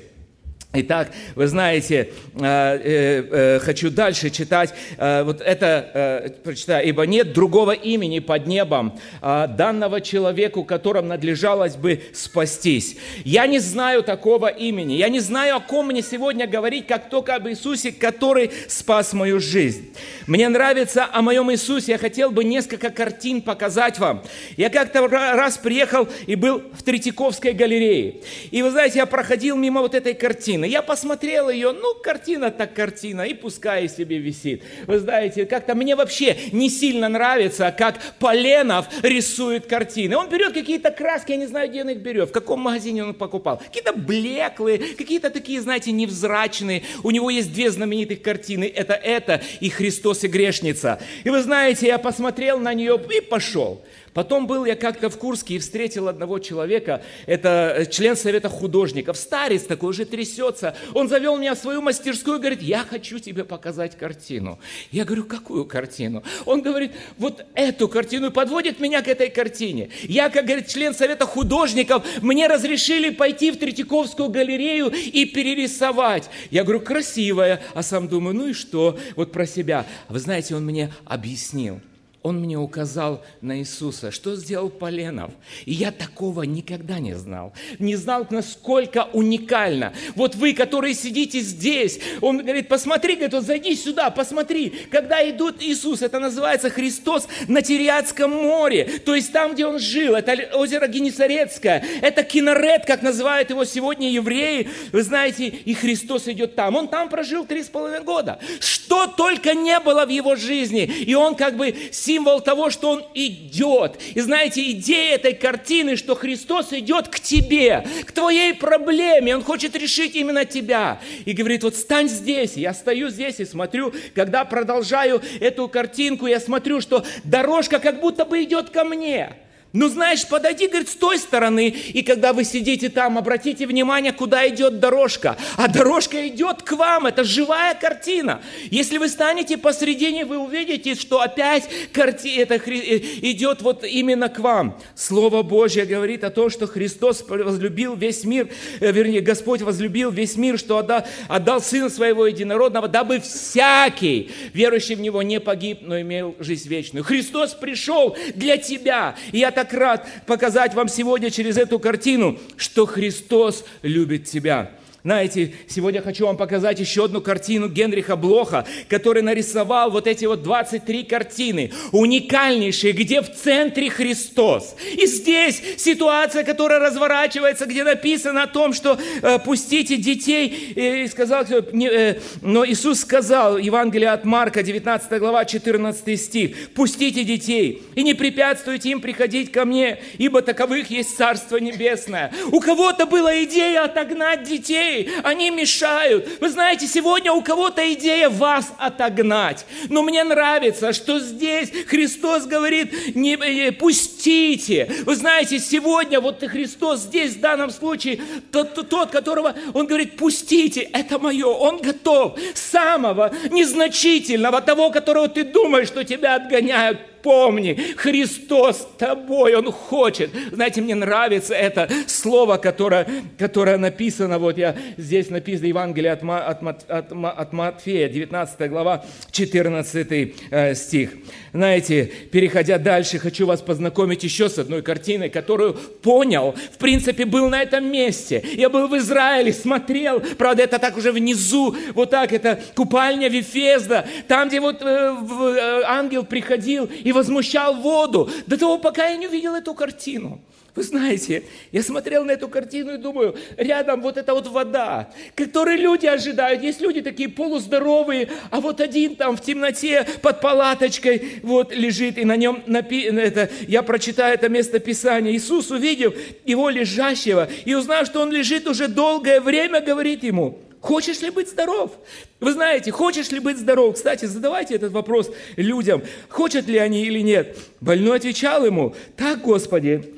Итак, 0.73 1.11
вы 1.35 1.47
знаете, 1.47 2.11
э, 2.35 2.43
э, 2.43 3.23
э, 3.31 3.59
хочу 3.59 3.89
дальше 3.89 4.29
читать, 4.29 4.73
вот 4.97 5.39
это 5.39 6.33
прочитаю. 6.43 6.85
«Ибо 6.87 7.05
нет 7.05 7.31
другого 7.31 7.71
имени 7.71 8.19
под 8.19 8.47
небом, 8.47 8.99
данного 9.21 10.01
человеку, 10.01 10.65
которым 10.65 11.07
надлежалось 11.07 11.75
бы 11.75 12.01
спастись». 12.13 12.97
Я 13.23 13.47
не 13.47 13.59
знаю 13.59 14.03
такого 14.03 14.47
имени, 14.47 14.93
я 14.93 15.07
не 15.07 15.21
знаю, 15.21 15.55
о 15.55 15.59
ком 15.61 15.87
мне 15.87 16.01
сегодня 16.01 16.47
говорить, 16.47 16.85
как 16.85 17.09
только 17.09 17.35
об 17.35 17.47
Иисусе, 17.47 17.93
который 17.93 18.51
спас 18.67 19.13
мою 19.13 19.39
жизнь. 19.39 19.93
Мне 20.27 20.49
нравится 20.49 21.07
о 21.11 21.21
моем 21.21 21.49
Иисусе, 21.51 21.93
я 21.93 21.97
хотел 21.97 22.29
бы 22.29 22.43
несколько 22.43 22.89
картин 22.89 23.41
показать 23.41 23.99
вам. 23.99 24.21
Я 24.57 24.69
как-то 24.69 25.07
раз 25.07 25.57
приехал 25.57 26.09
и 26.25 26.35
был 26.35 26.61
в 26.73 26.83
Третьяковской 26.83 27.53
галерее. 27.53 28.17
И 28.51 28.61
вы 28.61 28.71
знаете, 28.71 28.99
я 28.99 29.05
проходил 29.05 29.55
мимо 29.55 29.81
вот 29.81 29.95
этой 29.95 30.13
картины, 30.13 30.56
картины. 30.57 30.65
Я 30.65 30.81
посмотрел 30.81 31.49
ее, 31.49 31.71
ну, 31.71 31.95
картина 31.95 32.51
так 32.51 32.73
картина, 32.73 33.21
и 33.21 33.33
пускай 33.33 33.87
себе 33.89 34.17
висит. 34.17 34.63
Вы 34.87 34.99
знаете, 34.99 35.45
как-то 35.45 35.75
мне 35.75 35.95
вообще 35.95 36.37
не 36.51 36.69
сильно 36.69 37.09
нравится, 37.09 37.73
как 37.77 37.97
Поленов 38.19 38.85
рисует 39.03 39.67
картины. 39.67 40.15
Он 40.15 40.29
берет 40.29 40.53
какие-то 40.53 40.91
краски, 40.91 41.31
я 41.31 41.37
не 41.37 41.47
знаю, 41.47 41.69
где 41.69 41.81
он 41.81 41.89
их 41.89 41.97
берет, 41.97 42.29
в 42.29 42.31
каком 42.31 42.61
магазине 42.61 43.03
он 43.03 43.11
их 43.11 43.17
покупал. 43.17 43.57
Какие-то 43.57 43.93
блеклые, 43.93 44.79
какие-то 44.97 45.29
такие, 45.29 45.61
знаете, 45.61 45.91
невзрачные. 45.91 46.83
У 47.03 47.11
него 47.11 47.29
есть 47.29 47.53
две 47.53 47.69
знаменитых 47.69 48.21
картины. 48.21 48.71
Это 48.75 48.93
это 48.93 49.41
и 49.59 49.69
Христос 49.69 50.23
и 50.23 50.27
грешница. 50.27 50.99
И 51.23 51.29
вы 51.29 51.41
знаете, 51.41 51.87
я 51.87 51.97
посмотрел 51.97 52.59
на 52.59 52.73
нее 52.73 52.99
и 53.09 53.21
пошел. 53.21 53.81
Потом 54.17 54.47
был 54.47 54.65
я 54.65 54.75
как-то 54.75 55.11
в 55.11 55.19
Курске 55.19 55.57
и 55.57 55.59
встретил 55.59 56.07
одного 56.07 56.39
человека, 56.39 57.03
это 57.27 57.75
э, 57.77 57.85
член 57.85 58.17
Совета 58.17 58.49
художников, 58.49 59.15
старец 59.15 59.61
такой, 59.61 59.91
уже 59.91 60.05
трясется. 60.05 60.75
Он 60.95 61.07
завел 61.07 61.37
меня 61.37 61.53
в 61.53 61.59
свою 61.59 61.83
мастерскую 61.83 62.37
и 62.37 62.39
говорит, 62.39 62.63
я 62.63 62.79
хочу 62.79 63.19
тебе 63.19 63.43
показать 63.43 63.95
картину. 63.95 64.57
Я 64.91 65.05
говорю, 65.05 65.23
какую 65.25 65.65
картину? 65.65 66.23
Он 66.47 66.63
говорит, 66.63 66.93
вот 67.19 67.45
эту 67.53 67.87
картину, 67.87 68.29
и 68.29 68.31
подводит 68.31 68.79
меня 68.79 69.03
к 69.03 69.07
этой 69.07 69.29
картине. 69.29 69.89
Я, 70.01 70.31
как 70.31 70.45
говорит, 70.45 70.65
член 70.65 70.95
Совета 70.95 71.27
художников, 71.27 72.03
мне 72.23 72.47
разрешили 72.47 73.11
пойти 73.11 73.51
в 73.51 73.59
Третьяковскую 73.59 74.29
галерею 74.29 74.87
и 74.87 75.25
перерисовать. 75.25 76.27
Я 76.49 76.63
говорю, 76.63 76.79
красивая, 76.79 77.61
а 77.75 77.83
сам 77.83 78.07
думаю, 78.07 78.35
ну 78.35 78.47
и 78.47 78.53
что? 78.53 78.97
Вот 79.15 79.31
про 79.31 79.45
себя. 79.45 79.85
Вы 80.09 80.17
знаете, 80.17 80.55
он 80.55 80.65
мне 80.65 80.91
объяснил 81.05 81.81
он 82.23 82.39
мне 82.41 82.57
указал 82.57 83.23
на 83.41 83.59
Иисуса, 83.59 84.11
что 84.11 84.35
сделал 84.35 84.69
Поленов. 84.69 85.31
И 85.65 85.73
я 85.73 85.91
такого 85.91 86.43
никогда 86.43 86.99
не 86.99 87.13
знал. 87.13 87.53
Не 87.79 87.95
знал, 87.95 88.27
насколько 88.29 89.07
уникально. 89.13 89.93
Вот 90.15 90.35
вы, 90.35 90.53
которые 90.53 90.93
сидите 90.93 91.39
здесь, 91.39 91.99
он 92.21 92.39
говорит, 92.39 92.67
посмотри, 92.67 93.15
говорит, 93.15 93.33
вот 93.33 93.45
зайди 93.45 93.75
сюда, 93.75 94.09
посмотри. 94.09 94.69
Когда 94.91 95.27
идут 95.29 95.61
Иисус, 95.61 96.01
это 96.01 96.19
называется 96.19 96.69
Христос 96.69 97.27
на 97.47 97.61
Тириадском 97.61 98.31
море, 98.31 98.85
то 99.05 99.15
есть 99.15 99.31
там, 99.31 99.53
где 99.53 99.65
он 99.65 99.79
жил, 99.79 100.15
это 100.15 100.33
озеро 100.55 100.87
Генесарецкое, 100.87 101.83
это 102.01 102.23
Кинорет, 102.23 102.85
как 102.85 103.01
называют 103.01 103.49
его 103.51 103.63
сегодня 103.63 104.09
евреи, 104.09 104.69
вы 104.91 105.03
знаете, 105.03 105.47
и 105.47 105.73
Христос 105.73 106.27
идет 106.27 106.55
там. 106.55 106.75
Он 106.75 106.87
там 106.87 107.09
прожил 107.09 107.45
три 107.45 107.63
с 107.63 107.67
половиной 107.67 108.03
года. 108.03 108.39
Что 108.59 109.07
только 109.07 109.53
не 109.53 109.79
было 109.79 110.05
в 110.05 110.09
его 110.09 110.35
жизни. 110.35 110.83
И 110.83 111.15
он 111.15 111.35
как 111.35 111.55
бы 111.55 111.75
символ 112.07 112.39
того, 112.39 112.69
что 112.69 112.91
Он 112.91 113.03
идет. 113.13 113.99
И 114.15 114.21
знаете, 114.21 114.71
идея 114.71 115.15
этой 115.15 115.33
картины, 115.33 115.97
что 115.97 116.15
Христос 116.15 116.71
идет 116.71 117.09
к 117.09 117.19
тебе, 117.19 117.85
к 118.05 118.11
твоей 118.13 118.53
проблеме, 118.53 119.35
Он 119.35 119.43
хочет 119.43 119.75
решить 119.75 120.15
именно 120.15 120.45
тебя. 120.45 121.01
И 121.25 121.33
говорит, 121.33 121.63
вот 121.63 121.75
стань 121.75 122.07
здесь. 122.07 122.55
Я 122.55 122.73
стою 122.73 123.09
здесь 123.09 123.39
и 123.39 123.45
смотрю, 123.45 123.93
когда 124.15 124.45
продолжаю 124.45 125.21
эту 125.41 125.67
картинку, 125.67 126.27
я 126.27 126.39
смотрю, 126.39 126.79
что 126.79 127.05
дорожка 127.25 127.79
как 127.79 127.99
будто 127.99 128.23
бы 128.23 128.41
идет 128.43 128.69
ко 128.69 128.85
мне. 128.85 129.35
Ну, 129.73 129.89
знаешь, 129.89 130.25
подойди, 130.25 130.67
говорит, 130.67 130.87
с 130.87 130.95
той 130.95 131.19
стороны, 131.19 131.67
и 131.67 132.01
когда 132.01 132.31
вы 132.31 132.45
сидите 132.45 132.87
там, 132.87 133.17
обратите 133.17 133.67
внимание, 133.67 134.13
куда 134.13 134.47
идет 134.47 134.79
дорожка. 134.79 135.35
А 135.57 135.67
дорожка 135.67 136.25
идет 136.29 136.61
к 136.63 136.71
вам, 136.71 137.05
это 137.05 137.25
живая 137.25 137.75
картина. 137.75 138.41
Если 138.71 138.97
вы 138.97 139.09
станете 139.09 139.57
посредине, 139.57 140.23
вы 140.23 140.37
увидите, 140.37 140.95
что 140.95 141.19
опять 141.19 141.69
карти... 141.91 142.37
это 142.37 142.55
э, 142.55 142.97
идет 143.21 143.61
вот 143.61 143.83
именно 143.83 144.29
к 144.29 144.39
вам. 144.39 144.79
Слово 144.95 145.43
Божье 145.43 145.85
говорит 145.85 146.23
о 146.23 146.29
том, 146.29 146.49
что 146.49 146.65
Христос 146.65 147.25
возлюбил 147.27 147.95
весь 147.95 148.23
мир, 148.23 148.47
э, 148.79 148.91
вернее, 148.91 149.19
Господь 149.19 149.61
возлюбил 149.61 150.11
весь 150.11 150.37
мир, 150.37 150.57
что 150.57 150.77
отдал, 150.77 151.05
отдал 151.27 151.61
Сына 151.61 151.89
Своего 151.89 152.25
Единородного, 152.25 152.87
дабы 152.87 153.19
всякий, 153.19 154.31
верующий 154.53 154.95
в 154.95 155.01
Него, 155.01 155.21
не 155.23 155.41
погиб, 155.41 155.79
но 155.81 155.99
имел 155.99 156.35
жизнь 156.39 156.69
вечную. 156.69 157.03
Христос 157.03 157.53
пришел 157.53 158.15
для 158.33 158.55
тебя, 158.55 159.15
и 159.33 159.39
я 159.39 159.51
так 159.57 159.73
рад 159.73 160.07
показать 160.27 160.75
вам 160.75 160.87
сегодня 160.87 161.31
через 161.31 161.57
эту 161.57 161.79
картину, 161.79 162.37
что 162.57 162.85
Христос 162.85 163.65
любит 163.81 164.25
тебя. 164.25 164.69
Знаете, 165.07 165.53
сегодня 165.69 166.01
хочу 166.01 166.25
вам 166.25 166.35
показать 166.35 166.81
еще 166.81 167.05
одну 167.05 167.21
картину 167.21 167.69
Генриха 167.69 168.17
Блоха, 168.17 168.65
который 168.89 169.21
нарисовал 169.21 169.89
вот 169.89 170.05
эти 170.05 170.25
вот 170.25 170.43
23 170.43 171.03
картины, 171.03 171.71
уникальнейшие, 171.93 172.91
где 172.91 173.21
в 173.21 173.33
центре 173.33 173.89
Христос. 173.89 174.75
И 174.97 175.05
здесь 175.05 175.61
ситуация, 175.77 176.43
которая 176.43 176.81
разворачивается, 176.81 177.67
где 177.67 177.85
написано 177.85 178.43
о 178.43 178.47
том, 178.47 178.73
что 178.73 178.99
э, 179.21 179.39
пустите 179.39 179.95
детей, 179.95 180.73
э, 180.75 181.03
и 181.03 181.07
сказал, 181.07 181.45
не, 181.71 181.87
э, 181.87 182.19
но 182.41 182.65
Иисус 182.65 182.99
сказал, 182.99 183.57
Евангелие 183.57 184.09
от 184.09 184.25
Марка, 184.25 184.61
19 184.61 185.19
глава, 185.19 185.45
14 185.45 186.19
стих, 186.19 186.69
пустите 186.71 187.23
детей 187.23 187.81
и 187.95 188.03
не 188.03 188.13
препятствуйте 188.13 188.89
им 188.89 188.99
приходить 188.99 189.53
ко 189.53 189.63
мне, 189.63 189.99
ибо 190.17 190.41
таковых 190.41 190.89
есть 190.89 191.15
Царство 191.15 191.55
Небесное. 191.55 192.33
У 192.51 192.59
кого-то 192.59 193.05
была 193.05 193.41
идея 193.45 193.85
отогнать 193.85 194.43
детей, 194.43 194.96
людей, 194.97 195.15
они 195.23 195.49
мешают. 195.49 196.27
Вы 196.39 196.49
знаете, 196.49 196.87
сегодня 196.87 197.31
у 197.31 197.41
кого-то 197.41 197.93
идея 197.93 198.29
вас 198.29 198.73
отогнать. 198.77 199.65
Но 199.89 200.03
мне 200.03 200.23
нравится, 200.23 200.93
что 200.93 201.19
здесь 201.19 201.71
Христос 201.87 202.45
говорит, 202.45 203.15
не, 203.15 203.35
э, 203.35 203.71
пустите. 203.71 204.91
Вы 205.05 205.15
знаете, 205.15 205.59
сегодня 205.59 206.19
вот 206.19 206.43
Христос 206.43 207.01
здесь 207.01 207.35
в 207.35 207.39
данном 207.39 207.69
случае, 207.69 208.21
тот, 208.51 208.89
тот, 208.89 209.11
которого 209.11 209.55
Он 209.73 209.87
говорит, 209.87 210.17
пустите, 210.17 210.81
это 210.81 211.19
мое. 211.19 211.47
Он 211.47 211.77
готов 211.77 212.37
самого 212.53 213.33
незначительного, 213.51 214.61
того, 214.61 214.91
которого 214.91 215.27
ты 215.27 215.43
думаешь, 215.43 215.87
что 215.87 216.03
тебя 216.03 216.35
отгоняют, 216.35 216.99
помни, 217.27 217.77
Христос 217.97 218.77
с 218.77 218.87
тобой, 218.97 219.53
Он 219.53 219.69
хочет. 219.69 220.29
Знаете, 220.53 220.79
мне 220.79 220.95
нравится 220.95 221.53
это 221.53 221.89
слово, 222.07 222.55
которое, 222.55 223.05
которое 223.37 223.77
написано, 223.77 224.39
вот 224.39 224.57
я 224.57 224.77
здесь 224.95 225.29
написано, 225.29 225.67
Евангелие 225.67 226.13
от, 226.13 226.23
от, 226.23 226.89
от, 226.89 227.11
от 227.11 227.53
Матфея, 227.53 228.07
19 228.07 228.69
глава, 228.69 229.03
14 229.31 230.07
э, 230.51 230.75
стих. 230.75 231.09
Знаете, 231.51 232.09
переходя 232.31 232.77
дальше, 232.77 233.19
хочу 233.19 233.45
вас 233.45 233.61
познакомить 233.61 234.23
еще 234.23 234.47
с 234.47 234.57
одной 234.57 234.81
картиной, 234.81 235.29
которую 235.29 235.73
понял, 235.73 236.55
в 236.71 236.77
принципе, 236.77 237.25
был 237.25 237.49
на 237.49 237.61
этом 237.61 237.91
месте. 237.91 238.41
Я 238.53 238.69
был 238.69 238.87
в 238.87 238.95
Израиле, 238.95 239.51
смотрел, 239.51 240.21
правда, 240.37 240.63
это 240.63 240.79
так 240.79 240.95
уже 240.95 241.11
внизу, 241.11 241.75
вот 241.93 242.09
так, 242.09 242.31
это 242.31 242.57
купальня 242.73 243.27
Вифезда, 243.27 244.05
там, 244.29 244.47
где 244.47 244.61
вот 244.61 244.81
э, 244.81 244.85
э, 244.85 245.81
ангел 245.87 246.23
приходил 246.23 246.85
и 246.85 247.16
возмущал 247.17 247.73
воду, 247.75 248.29
до 248.45 248.57
того, 248.57 248.77
пока 248.77 249.07
я 249.07 249.17
не 249.17 249.27
увидел 249.27 249.55
эту 249.55 249.73
картину. 249.73 250.39
Вы 250.75 250.83
знаете, 250.83 251.43
я 251.71 251.81
смотрел 251.81 252.23
на 252.23 252.31
эту 252.33 252.47
картину 252.47 252.93
и 252.93 252.97
думаю, 252.97 253.35
рядом 253.57 254.03
вот 254.03 254.15
эта 254.15 254.35
вот 254.35 254.45
вода, 254.45 255.09
которую 255.33 255.79
люди 255.79 256.05
ожидают. 256.05 256.61
Есть 256.61 256.81
люди 256.81 257.01
такие 257.01 257.29
полуздоровые, 257.29 258.29
а 258.51 258.61
вот 258.61 258.79
один 258.79 259.15
там 259.15 259.35
в 259.35 259.41
темноте 259.41 260.05
под 260.21 260.39
палаточкой 260.39 261.41
вот 261.41 261.73
лежит, 261.73 262.19
и 262.19 262.25
на 262.25 262.35
нем 262.35 262.61
напи... 262.67 263.01
это, 263.05 263.49
я 263.67 263.81
прочитаю 263.81 264.35
это 264.35 264.49
место 264.49 264.77
Писания. 264.77 265.31
Иисус, 265.31 265.71
увидев 265.71 266.13
его 266.45 266.69
лежащего 266.69 267.49
и 267.65 267.73
узнав, 267.73 268.05
что 268.05 268.21
он 268.21 268.31
лежит 268.31 268.67
уже 268.67 268.87
долгое 268.87 269.41
время, 269.41 269.81
говорит 269.81 270.23
ему, 270.23 270.59
Хочешь 270.79 271.21
ли 271.21 271.31
быть 271.31 271.49
здоров? 271.49 271.91
Вы 272.39 272.53
знаете, 272.53 272.91
хочешь 272.91 273.31
ли 273.31 273.39
быть 273.39 273.57
здоров? 273.57 273.95
Кстати, 273.95 274.25
задавайте 274.25 274.75
этот 274.75 274.91
вопрос 274.91 275.31
людям, 275.55 276.03
хотят 276.29 276.67
ли 276.67 276.77
они 276.77 277.03
или 277.03 277.19
нет. 277.19 277.57
Больной 277.81 278.17
отвечал 278.17 278.65
ему, 278.65 278.95
так, 279.15 279.41
Господи, 279.41 280.13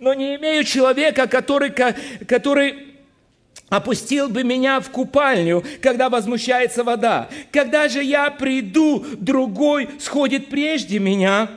но 0.00 0.14
не 0.14 0.36
имею 0.36 0.64
человека, 0.64 1.26
который, 1.26 1.70
который 1.70 2.88
опустил 3.68 4.30
бы 4.30 4.42
меня 4.42 4.80
в 4.80 4.90
купальню, 4.90 5.62
когда 5.82 6.08
возмущается 6.08 6.82
вода. 6.82 7.28
Когда 7.52 7.88
же 7.88 8.02
я 8.02 8.30
приду, 8.30 9.04
другой 9.18 9.90
сходит 9.98 10.48
прежде 10.48 10.98
меня. 10.98 11.50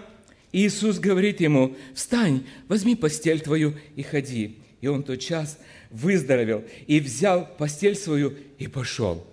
Иисус 0.51 0.99
говорит 0.99 1.39
ему, 1.39 1.77
встань, 1.93 2.45
возьми 2.67 2.95
постель 2.95 3.39
твою 3.39 3.73
и 3.95 4.03
ходи. 4.03 4.57
И 4.81 4.87
он 4.87 5.03
тот 5.03 5.21
час 5.21 5.57
выздоровел 5.91 6.65
и 6.87 6.99
взял 6.99 7.47
постель 7.57 7.95
свою 7.95 8.33
и 8.57 8.67
пошел. 8.67 9.25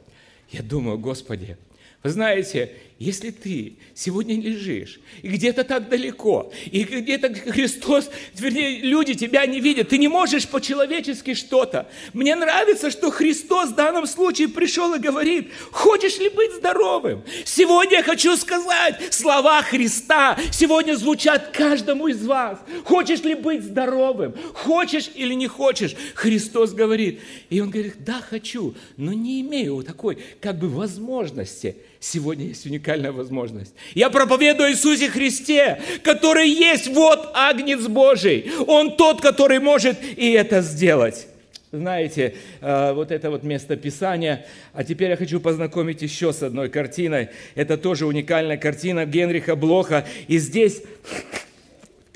Я 0.51 0.63
думаю, 0.63 0.99
Господи, 0.99 1.57
вы 2.03 2.11
знаете, 2.11 2.73
если 2.99 3.31
ты 3.31 3.75
сегодня 3.95 4.41
лежишь, 4.41 4.99
и 5.23 5.29
где-то 5.29 5.63
так 5.63 5.89
далеко, 5.89 6.53
и 6.71 6.83
где-то 6.83 7.33
Христос, 7.33 8.11
вернее, 8.35 8.81
люди 8.81 9.15
тебя 9.15 9.47
не 9.47 9.61
видят, 9.61 9.91
ты 9.91 9.99
не 9.99 10.09
можешь 10.09 10.49
по-человечески 10.49 11.35
что-то. 11.35 11.89
Мне 12.13 12.35
нравится, 12.35 12.91
что 12.91 13.13
Христос 13.13 13.71
в 13.71 13.75
данном 13.77 14.07
случае 14.07 14.49
пришел 14.49 14.95
и 14.95 14.99
говорит, 14.99 15.49
хочешь 15.71 16.19
ли 16.19 16.29
быть 16.29 16.55
здоровым? 16.55 17.23
Сегодня 17.45 17.99
я 17.99 18.03
хочу 18.03 18.37
сказать, 18.37 19.15
слова 19.15 19.63
Христа 19.63 20.37
сегодня 20.53 20.95
звучат 20.95 21.51
каждому 21.57 22.09
из 22.09 22.27
вас. 22.27 22.59
Хочешь 22.85 23.23
ли 23.23 23.37
быть 23.37 23.63
здоровым? 23.63 24.35
Хочешь 24.55 25.09
или 25.15 25.35
не 25.35 25.47
хочешь? 25.47 25.95
Христос 26.15 26.73
говорит. 26.73 27.21
И 27.49 27.61
он 27.61 27.71
говорит, 27.71 28.05
да, 28.05 28.21
хочу, 28.21 28.75
но 28.97 29.13
не 29.13 29.41
имею 29.41 29.85
такой 29.85 30.19
как 30.41 30.59
бы 30.59 30.69
возможности. 30.69 31.77
Сегодня 32.01 32.47
есть 32.47 32.65
уникальная 32.65 33.11
возможность. 33.11 33.75
Я 33.95 34.09
проповедую 34.09 34.71
Иисусе 34.71 35.09
Христе, 35.11 35.81
который 36.05 36.49
есть 36.49 36.87
вот 36.89 37.31
Агнец 37.35 37.87
Божий. 37.89 38.51
Он 38.67 38.97
тот, 38.97 39.21
который 39.21 39.59
может 39.59 39.99
и 40.17 40.31
это 40.31 40.63
сделать. 40.63 41.27
Знаете, 41.71 42.35
э, 42.63 42.93
вот 42.93 43.11
это 43.11 43.31
вот 43.31 43.43
место 43.43 43.77
Писания. 43.77 44.47
А 44.73 44.85
теперь 44.85 45.11
я 45.11 45.17
хочу 45.17 45.39
познакомить 45.39 46.01
еще 46.01 46.33
с 46.33 46.43
одной 46.43 46.71
картиной. 46.71 47.29
Это 47.57 47.77
тоже 47.77 48.07
уникальная 48.07 48.57
картина 48.57 49.05
Генриха 49.05 49.55
Блоха. 49.55 50.07
И 50.29 50.39
здесь 50.39 50.83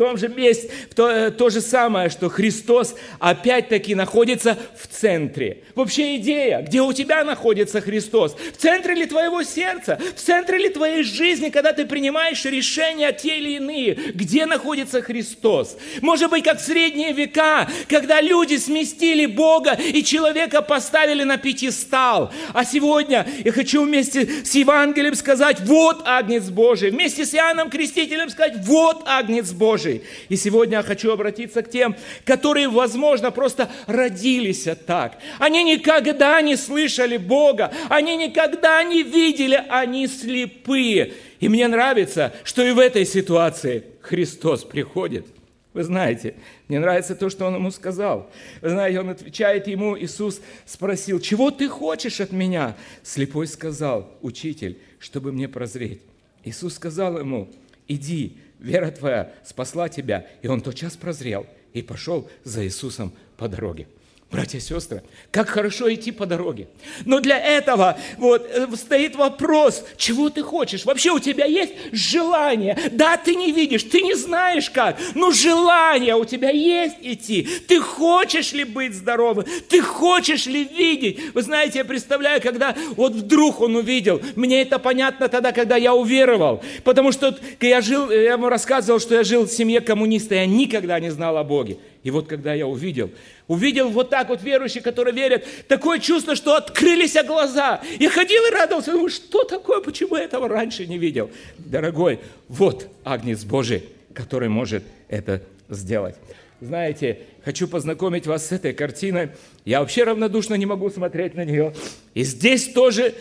том 0.02 0.18
же 0.18 0.28
месте, 0.28 0.70
то, 0.94 1.08
э, 1.08 1.30
то 1.30 1.50
же 1.50 1.60
самое, 1.60 2.10
что 2.10 2.28
Христос 2.28 2.94
опять-таки 3.18 3.94
находится 3.94 4.58
в 4.78 4.86
центре. 4.86 5.62
Вообще 5.74 6.16
идея, 6.16 6.62
где 6.62 6.82
у 6.82 6.92
тебя 6.92 7.24
находится 7.24 7.80
Христос? 7.80 8.36
В 8.52 8.56
центре 8.56 8.94
ли 8.94 9.06
твоего 9.06 9.42
сердца? 9.42 9.98
В 10.16 10.20
центре 10.20 10.58
ли 10.58 10.68
твоей 10.68 11.02
жизни, 11.02 11.50
когда 11.50 11.72
ты 11.72 11.86
принимаешь 11.86 12.44
решения 12.44 13.12
те 13.12 13.38
или 13.38 13.56
иные? 13.56 13.94
Где 14.14 14.46
находится 14.46 15.02
Христос? 15.02 15.76
Может 16.00 16.30
быть, 16.30 16.44
как 16.44 16.58
в 16.58 16.64
средние 16.64 17.12
века, 17.12 17.68
когда 17.88 18.20
люди 18.20 18.56
сместили 18.56 19.26
Бога 19.26 19.72
и 19.72 20.02
человека 20.02 20.62
поставили 20.62 21.24
на 21.24 21.36
пятистал. 21.36 22.32
А 22.52 22.64
сегодня 22.64 23.26
я 23.44 23.52
хочу 23.52 23.84
вместе 23.84 24.44
с 24.44 24.54
Евангелием 24.54 25.14
сказать, 25.14 25.60
вот 25.60 26.02
Агнец 26.04 26.44
Божий. 26.44 26.90
Вместе 26.90 27.24
с 27.24 27.34
Иоанном 27.34 27.70
Крестителем 27.70 28.30
сказать, 28.30 28.54
вот 28.64 29.02
Агнец 29.06 29.52
Божий. 29.52 29.91
Божий. 29.92 30.02
И 30.28 30.36
сегодня 30.36 30.78
я 30.78 30.82
хочу 30.82 31.12
обратиться 31.12 31.62
к 31.62 31.70
тем, 31.70 31.96
которые, 32.24 32.68
возможно, 32.68 33.30
просто 33.30 33.68
родились 33.86 34.66
так. 34.86 35.18
Они 35.38 35.62
никогда 35.64 36.40
не 36.40 36.56
слышали 36.56 37.16
Бога, 37.16 37.72
они 37.88 38.16
никогда 38.16 38.82
не 38.82 39.02
видели, 39.02 39.62
они 39.68 40.06
слепые. 40.06 41.14
И 41.40 41.48
мне 41.48 41.68
нравится, 41.68 42.32
что 42.44 42.62
и 42.62 42.72
в 42.72 42.78
этой 42.78 43.04
ситуации 43.04 43.84
Христос 44.00 44.64
приходит. 44.64 45.26
Вы 45.74 45.84
знаете, 45.84 46.34
мне 46.68 46.80
нравится 46.80 47.14
то, 47.14 47.30
что 47.30 47.46
он 47.46 47.54
ему 47.54 47.70
сказал. 47.70 48.30
Вы 48.60 48.70
знаете, 48.70 49.00
он 49.00 49.08
отвечает 49.08 49.66
ему, 49.66 49.98
Иисус 49.98 50.42
спросил, 50.66 51.18
чего 51.18 51.50
ты 51.50 51.66
хочешь 51.66 52.20
от 52.20 52.30
меня? 52.30 52.76
Слепой 53.02 53.46
сказал, 53.46 54.10
учитель, 54.20 54.76
чтобы 54.98 55.32
мне 55.32 55.48
прозреть. 55.48 56.02
Иисус 56.44 56.74
сказал 56.74 57.18
ему, 57.18 57.48
иди, 57.88 58.36
вера 58.62 58.90
твоя 58.90 59.32
спасла 59.44 59.88
тебя. 59.88 60.26
И 60.40 60.48
он 60.48 60.60
тотчас 60.60 60.96
прозрел 60.96 61.46
и 61.72 61.82
пошел 61.82 62.28
за 62.44 62.64
Иисусом 62.64 63.12
по 63.36 63.48
дороге. 63.48 63.86
Братья 64.32 64.56
и 64.56 64.60
сестры, 64.62 65.02
как 65.30 65.50
хорошо 65.50 65.92
идти 65.92 66.10
по 66.10 66.24
дороге. 66.24 66.66
Но 67.04 67.20
для 67.20 67.38
этого 67.38 67.98
вот 68.16 68.48
э, 68.50 68.66
стоит 68.76 69.14
вопрос, 69.14 69.84
чего 69.98 70.30
ты 70.30 70.42
хочешь? 70.42 70.86
Вообще 70.86 71.10
у 71.10 71.18
тебя 71.18 71.44
есть 71.44 71.74
желание? 71.92 72.78
Да, 72.92 73.18
ты 73.18 73.34
не 73.34 73.52
видишь, 73.52 73.82
ты 73.82 74.00
не 74.00 74.14
знаешь 74.14 74.70
как, 74.70 74.98
но 75.14 75.32
желание 75.32 76.16
у 76.16 76.24
тебя 76.24 76.48
есть 76.48 76.96
идти. 77.02 77.46
Ты 77.68 77.78
хочешь 77.80 78.54
ли 78.54 78.64
быть 78.64 78.94
здоровым? 78.94 79.44
Ты 79.68 79.82
хочешь 79.82 80.46
ли 80.46 80.64
видеть? 80.64 81.34
Вы 81.34 81.42
знаете, 81.42 81.80
я 81.80 81.84
представляю, 81.84 82.40
когда 82.40 82.74
вот 82.96 83.12
вдруг 83.12 83.60
он 83.60 83.76
увидел, 83.76 84.22
мне 84.34 84.62
это 84.62 84.78
понятно 84.78 85.28
тогда, 85.28 85.52
когда 85.52 85.76
я 85.76 85.92
уверовал. 85.92 86.62
Потому 86.84 87.12
что 87.12 87.36
я 87.60 87.82
жил, 87.82 88.10
я 88.10 88.32
ему 88.32 88.48
рассказывал, 88.48 88.98
что 88.98 89.14
я 89.14 89.24
жил 89.24 89.44
в 89.44 89.52
семье 89.52 89.82
коммуниста, 89.82 90.36
я 90.36 90.46
никогда 90.46 90.98
не 91.00 91.10
знал 91.10 91.36
о 91.36 91.44
Боге. 91.44 91.76
И 92.02 92.10
вот 92.10 92.26
когда 92.26 92.52
я 92.52 92.66
увидел, 92.66 93.10
увидел 93.46 93.88
вот 93.88 94.10
так 94.10 94.28
вот 94.28 94.42
верующие, 94.42 94.82
которые 94.82 95.14
верят, 95.14 95.44
такое 95.68 96.00
чувство, 96.00 96.34
что 96.34 96.56
открылись 96.56 97.16
глаза. 97.24 97.80
Я 98.00 98.10
ходил 98.10 98.42
и 98.46 98.50
радовался, 98.50 98.92
думаю, 98.92 99.10
что 99.10 99.44
такое, 99.44 99.80
почему 99.80 100.16
я 100.16 100.24
этого 100.24 100.48
раньше 100.48 100.86
не 100.86 100.98
видел? 100.98 101.30
Дорогой, 101.58 102.18
вот 102.48 102.88
Агнец 103.04 103.44
Божий, 103.44 103.84
который 104.14 104.48
может 104.48 104.82
это 105.08 105.42
сделать. 105.68 106.16
Знаете, 106.60 107.20
хочу 107.44 107.68
познакомить 107.68 108.26
вас 108.26 108.46
с 108.46 108.52
этой 108.52 108.72
картиной. 108.72 109.30
Я 109.64 109.80
вообще 109.80 110.04
равнодушно 110.04 110.54
не 110.54 110.66
могу 110.66 110.90
смотреть 110.90 111.34
на 111.34 111.44
нее. 111.44 111.74
И 112.14 112.24
здесь 112.24 112.68
тоже, 112.68 113.14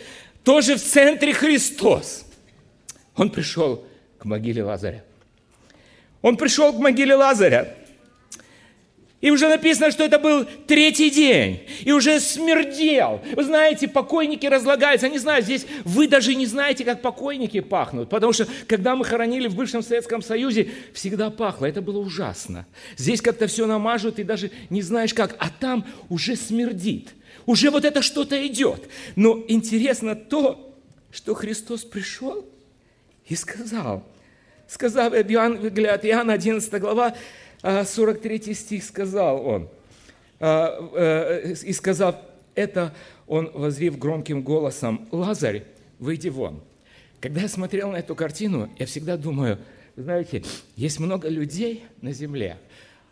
тоже 0.44 0.76
в 0.76 0.84
центре 0.84 1.34
Христос. 1.34 2.26
Он 3.16 3.30
пришел 3.30 3.86
к 4.18 4.26
могиле 4.26 4.64
Лазаря. 4.64 5.04
Он 6.22 6.38
пришел 6.38 6.72
к 6.72 6.78
могиле 6.78 7.16
Лазаря. 7.16 7.76
И 9.22 9.30
уже 9.30 9.48
написано, 9.48 9.92
что 9.92 10.04
это 10.04 10.18
был 10.18 10.46
третий 10.66 11.12
день. 11.12 11.62
И 11.82 11.92
уже 11.92 12.20
смердел. 12.20 13.22
Вы 13.36 13.44
знаете, 13.44 13.88
покойники 13.88 14.48
разлагаются. 14.48 15.08
Не 15.08 15.20
знаю, 15.20 15.44
здесь 15.44 15.68
вы 15.86 16.08
даже 16.08 16.34
не 16.34 16.48
знаете, 16.48 16.84
как 16.84 17.04
покойники 17.04 17.60
пахнут. 17.60 18.10
Потому 18.10 18.34
что, 18.34 18.48
когда 18.68 18.96
мы 18.96 19.06
хоронили 19.06 19.48
в 19.48 19.56
бывшем 19.56 19.84
Советском 19.84 20.24
Союзе, 20.24 20.72
всегда 20.94 21.30
пахло. 21.30 21.68
Это 21.68 21.84
было 21.84 22.00
ужасно. 22.00 22.66
Здесь 22.98 23.22
как-то 23.22 23.46
все 23.46 23.68
намажут, 23.68 24.18
и 24.18 24.24
даже 24.24 24.50
не 24.72 24.82
знаешь 24.82 25.14
как. 25.14 25.36
А 25.38 25.50
там 25.50 25.86
уже 26.10 26.36
смердит. 26.36 27.10
Уже 27.46 27.70
вот 27.70 27.86
это 27.86 28.02
что-то 28.02 28.46
идет. 28.48 28.90
Но 29.16 29.44
интересно 29.48 30.16
то, 30.16 30.76
что 31.12 31.36
Христос 31.36 31.84
пришел 31.84 32.44
и 33.28 33.36
сказал. 33.36 34.04
Сказав, 34.68 35.14
от 35.14 35.30
Иоанна, 35.30 36.34
11 36.34 36.74
глава, 36.82 37.14
43 37.62 38.42
а, 38.52 38.54
стих 38.54 38.84
сказал 38.84 39.46
он, 39.46 39.70
а, 40.40 40.90
э, 40.96 41.54
и 41.54 41.74
сказав 41.74 42.16
это, 42.56 42.94
он, 43.28 43.52
возрив 43.54 43.98
громким 43.98 44.42
голосом, 44.42 45.08
«Лазарь, 45.12 45.64
выйди 46.00 46.30
вон». 46.30 46.62
Когда 47.20 47.42
я 47.42 47.48
смотрел 47.48 47.92
на 47.92 47.98
эту 47.98 48.16
картину, 48.16 48.70
я 48.78 48.86
всегда 48.86 49.16
думаю, 49.16 49.60
знаете, 49.96 50.44
есть 50.76 51.00
много 51.00 51.30
людей 51.30 51.84
на 52.02 52.14
земле, 52.14 52.58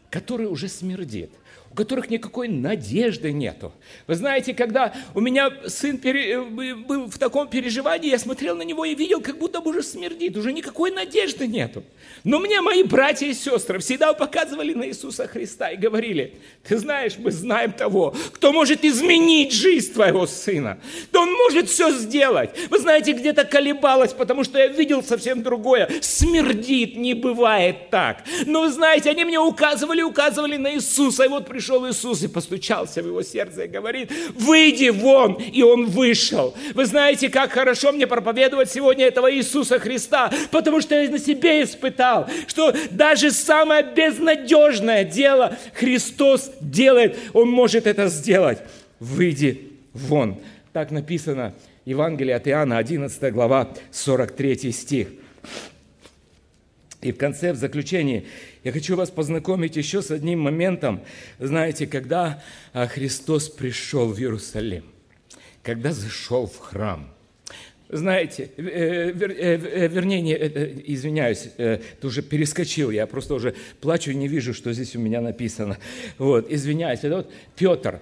которые 0.09 0.49
уже 0.49 0.67
смердит– 0.67 1.29
у 1.71 1.75
которых 1.75 2.10
никакой 2.10 2.47
надежды 2.47 3.32
нету. 3.32 3.71
Вы 4.08 4.15
знаете, 4.15 4.53
когда 4.53 4.93
у 5.13 5.21
меня 5.21 5.51
сын 5.67 5.97
пере, 5.97 6.34
э, 6.34 6.75
был 6.75 7.10
в 7.10 7.17
таком 7.17 7.47
переживании, 7.47 8.10
я 8.10 8.19
смотрел 8.19 8.55
на 8.55 8.63
него 8.63 8.86
и 8.86 8.95
видел, 8.95 9.21
как 9.21 9.38
будто 9.38 9.62
бы 9.62 9.71
уже 9.71 9.84
смердит, 9.84 10.36
уже 10.38 10.51
никакой 10.51 10.91
надежды 10.91 11.47
нету. 11.47 11.84
Но 12.23 12.39
мне 12.39 12.62
мои 12.62 12.84
братья 12.84 13.27
и 13.27 13.34
сестры 13.34 13.79
всегда 13.79 14.13
показывали 14.13 14.73
на 14.73 14.88
Иисуса 14.88 15.27
Христа 15.27 15.69
и 15.69 15.77
говорили, 15.77 16.36
ты 16.67 16.77
знаешь, 16.77 17.17
мы 17.17 17.32
знаем 17.32 17.71
того, 17.71 18.15
кто 18.34 18.51
может 18.51 18.84
изменить 18.84 19.53
жизнь 19.53 19.93
твоего 19.93 20.27
сына, 20.27 20.79
то 21.12 21.21
он 21.21 21.34
может 21.34 21.69
все 21.69 21.91
сделать. 21.91 22.49
Вы 22.69 22.79
знаете, 22.79 23.13
где-то 23.13 23.45
колебалось, 23.45 24.13
потому 24.13 24.43
что 24.43 24.60
я 24.60 24.67
видел 24.67 25.03
совсем 25.03 25.43
другое. 25.43 25.89
Смердит, 26.01 26.97
не 26.97 27.13
бывает 27.13 27.89
так. 27.89 28.23
Но 28.45 28.62
вы 28.62 28.69
знаете, 28.69 29.10
они 29.10 29.23
мне 29.23 29.39
указывали, 29.39 30.01
указывали 30.01 30.58
на 30.58 30.73
Иисуса, 30.73 31.25
и 31.25 31.27
вот 31.27 31.45
пришел 31.60 31.86
Иисус 31.89 32.24
и 32.24 32.30
постучался 32.30 33.04
в 33.04 33.08
его 33.08 33.22
сердце 33.22 33.65
и 33.65 33.67
говорит, 33.67 34.13
выйди 34.34 34.88
вон, 34.88 35.34
и 35.34 35.62
он 35.62 35.88
вышел. 35.88 36.56
Вы 36.74 36.86
знаете, 36.86 37.28
как 37.28 37.52
хорошо 37.52 37.91
мне 37.91 38.08
проповедовать 38.08 38.72
сегодня 38.72 39.06
этого 39.06 39.30
Иисуса 39.30 39.78
Христа, 39.78 40.32
потому 40.52 40.80
что 40.80 40.95
я 40.95 41.10
на 41.10 41.19
себе 41.19 41.62
испытал, 41.62 42.30
что 42.48 42.74
даже 42.91 43.32
самое 43.32 43.84
безнадежное 43.84 45.04
дело 45.04 45.58
Христос 45.74 46.50
делает, 46.62 47.17
Он 47.34 47.50
может 47.50 47.88
это 47.88 48.08
сделать. 48.08 48.60
Выйди 49.02 49.74
вон. 49.91 50.38
Так 50.72 50.91
написано 50.91 51.54
Евангелие 51.84 52.38
от 52.38 52.48
Иоанна, 52.48 52.78
11 52.78 53.34
глава, 53.34 53.67
43 53.91 54.72
стих. 54.72 55.08
И 57.01 57.13
в 57.13 57.17
конце, 57.17 57.53
в 57.53 57.55
заключении, 57.55 58.25
я 58.63 58.73
хочу 58.73 58.95
вас 58.97 59.09
познакомить 59.09 59.77
еще 59.77 60.01
с 60.01 60.12
одним 60.12 60.41
моментом. 60.41 61.01
Знаете, 61.39 61.88
когда 61.88 62.43
а, 62.73 62.88
Христос 62.88 63.47
пришел 63.47 64.09
в 64.09 64.19
Иерусалим, 64.19 64.83
когда 65.63 65.93
зашел 65.93 66.45
в 66.45 66.57
храм, 66.57 67.13
знаете, 67.88 68.51
вер, 68.57 69.31
вернее, 69.89 70.21
не, 70.21 70.33
извиняюсь, 70.33 71.49
ты 71.57 71.81
уже 72.03 72.21
перескочил, 72.21 72.91
я 72.91 73.07
просто 73.07 73.33
уже 73.33 73.55
плачу 73.81 74.12
и 74.12 74.15
не 74.15 74.27
вижу, 74.27 74.53
что 74.53 74.71
здесь 74.73 74.95
у 74.95 74.99
меня 74.99 75.21
написано. 75.21 75.77
Вот, 76.19 76.51
извиняюсь, 76.51 76.99
это 76.99 77.17
вот 77.17 77.31
Петр. 77.55 77.99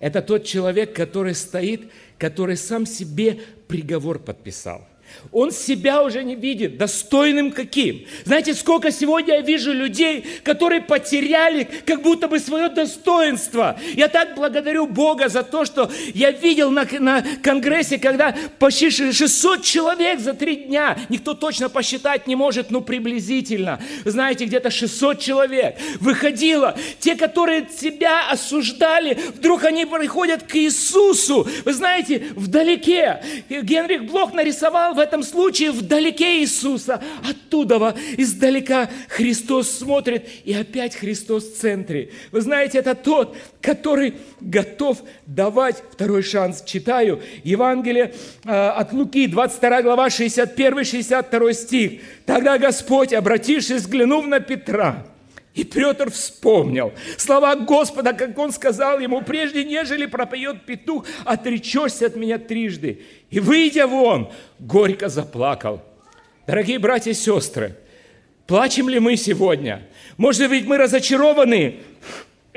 Это 0.00 0.22
тот 0.22 0.44
человек, 0.44 0.92
который 0.92 1.34
стоит, 1.34 1.82
который 2.18 2.56
сам 2.56 2.86
себе 2.86 3.38
приговор 3.68 4.18
подписал– 4.18 4.88
Он 5.32 5.50
себя 5.50 6.02
уже 6.02 6.24
не 6.24 6.34
видит 6.34 6.78
достойным 6.78 7.52
каким. 7.52 8.06
Знаете, 8.24 8.54
сколько 8.54 8.90
сегодня 8.90 9.34
я 9.34 9.40
вижу 9.40 9.72
людей, 9.72 10.24
которые 10.42 10.80
потеряли 10.80 11.68
как 11.84 12.02
будто 12.02 12.28
бы 12.28 12.38
свое 12.38 12.68
достоинство. 12.68 13.78
Я 13.94 14.08
так 14.08 14.34
благодарю 14.34 14.86
Бога 14.86 15.28
за 15.28 15.42
то, 15.42 15.64
что 15.64 15.90
я 16.14 16.30
видел 16.30 16.70
на, 16.70 16.86
на 16.98 17.22
конгрессе, 17.42 17.98
когда 17.98 18.34
почти 18.58 18.90
600 18.90 19.62
человек 19.62 20.20
за 20.20 20.34
три 20.34 20.56
дня, 20.56 20.98
никто 21.08 21.34
точно 21.34 21.68
посчитать 21.68 22.26
не 22.26 22.36
может, 22.36 22.70
но 22.70 22.80
приблизительно, 22.80 23.80
знаете, 24.04 24.44
где-то 24.44 24.70
600 24.70 25.20
человек 25.20 25.76
выходило. 26.00 26.76
Те, 27.00 27.14
которые 27.14 27.68
себя 27.68 28.30
осуждали, 28.30 29.18
вдруг 29.36 29.64
они 29.64 29.84
приходят 29.84 30.42
к 30.42 30.56
Иисусу. 30.56 31.46
Вы 31.64 31.72
знаете, 31.72 32.26
вдалеке. 32.34 33.22
Генрих 33.48 34.04
Блох 34.04 34.32
нарисовал 34.32 34.94
в 34.98 35.00
этом 35.00 35.22
случае 35.22 35.70
вдалеке 35.70 36.40
Иисуса, 36.40 37.00
оттуда, 37.22 37.94
издалека 38.16 38.90
Христос 39.08 39.70
смотрит, 39.70 40.28
и 40.44 40.52
опять 40.52 40.96
Христос 40.96 41.44
в 41.44 41.56
центре. 41.56 42.10
Вы 42.32 42.40
знаете, 42.40 42.78
это 42.78 42.96
тот, 42.96 43.36
который 43.60 44.14
готов 44.40 44.98
давать 45.24 45.84
второй 45.92 46.24
шанс. 46.24 46.64
Читаю 46.66 47.22
Евангелие 47.44 48.12
э, 48.44 48.50
от 48.50 48.92
Луки, 48.92 49.28
22 49.28 49.82
глава, 49.82 50.08
61-62 50.08 51.52
стих. 51.52 52.00
«Тогда 52.26 52.58
Господь, 52.58 53.12
обратившись, 53.12 53.82
взглянув 53.82 54.26
на 54.26 54.40
Петра, 54.40 55.06
и 55.58 55.64
Петр 55.64 56.08
вспомнил 56.12 56.92
слова 57.16 57.56
Господа, 57.56 58.12
как 58.12 58.38
он 58.38 58.52
сказал 58.52 59.00
ему, 59.00 59.22
прежде 59.22 59.64
нежели 59.64 60.06
пропоет 60.06 60.64
петух, 60.64 61.04
отречешься 61.24 62.06
от 62.06 62.14
меня 62.14 62.38
трижды. 62.38 63.02
И 63.28 63.40
выйдя 63.40 63.88
вон, 63.88 64.30
горько 64.60 65.08
заплакал. 65.08 65.82
Дорогие 66.46 66.78
братья 66.78 67.10
и 67.10 67.14
сестры, 67.14 67.76
плачем 68.46 68.88
ли 68.88 69.00
мы 69.00 69.16
сегодня? 69.16 69.82
Может 70.16 70.48
быть, 70.48 70.64
мы 70.64 70.78
разочарованы 70.78 71.80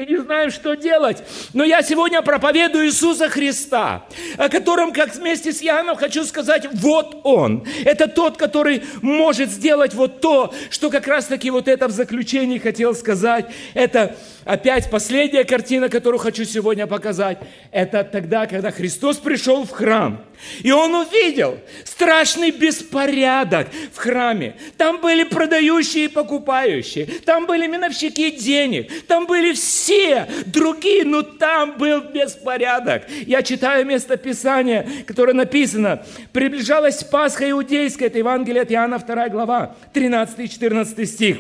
и 0.02 0.06
не 0.06 0.18
знаю, 0.18 0.52
что 0.52 0.74
делать. 0.76 1.18
Но 1.54 1.64
я 1.64 1.82
сегодня 1.82 2.22
проповедую 2.22 2.88
Иисуса 2.88 3.30
Христа, 3.30 4.06
о 4.38 4.50
котором, 4.50 4.94
как 4.94 5.16
вместе 5.16 5.52
с 5.54 5.62
Иоанном, 5.62 5.96
хочу 5.96 6.24
сказать, 6.24 6.68
вот 6.74 7.22
Он. 7.24 7.66
Это 7.86 8.08
тот, 8.08 8.38
который 8.38 8.84
может 9.02 9.50
сделать 9.50 9.94
вот 9.94 10.22
то, 10.22 10.54
что 10.70 10.90
как 10.90 11.08
раз-таки 11.08 11.50
вот 11.50 11.68
это 11.68 11.88
в 11.88 11.92
заключении 11.92 12.58
хотел 12.58 12.96
сказать. 12.96 13.46
Это 13.74 14.16
опять 14.46 14.90
последняя 14.90 15.44
картина, 15.44 15.90
которую 15.90 16.20
хочу 16.20 16.46
сегодня 16.46 16.88
показать. 16.88 17.38
Это 17.72 18.04
тогда, 18.04 18.48
когда 18.48 18.72
Христос 18.72 19.18
пришел 19.18 19.66
в 19.66 19.72
храм. 19.72 20.24
И 20.64 20.72
он 20.72 20.96
увидел 20.96 21.60
страшный 21.86 22.52
беспорядок 22.52 23.68
в 23.94 23.98
храме. 23.98 24.56
Там 24.78 25.00
были 25.00 25.24
продающие 25.24 26.06
и 26.06 26.08
покупающие. 26.08 27.06
Там 27.06 27.46
были 27.46 27.68
миновщики 27.68 28.32
денег. 28.32 29.06
Там 29.08 29.28
были 29.28 29.54
все 29.54 29.91
все 29.92 30.28
другие, 30.46 31.04
но 31.04 31.22
там 31.22 31.78
был 31.78 32.02
беспорядок. 32.02 33.04
Я 33.26 33.44
читаю 33.44 33.86
место 33.86 34.16
Писания, 34.16 34.88
которое 35.06 35.34
написано. 35.34 36.04
Приближалась 36.32 37.04
Пасха 37.04 37.50
иудейская, 37.50 38.08
это 38.08 38.18
Евангелие 38.18 38.64
от 38.64 38.72
Иоанна 38.72 39.00
2 39.00 39.30
глава, 39.30 39.76
13 39.94 40.40
и 40.40 40.50
14 40.50 41.10
стих. 41.10 41.38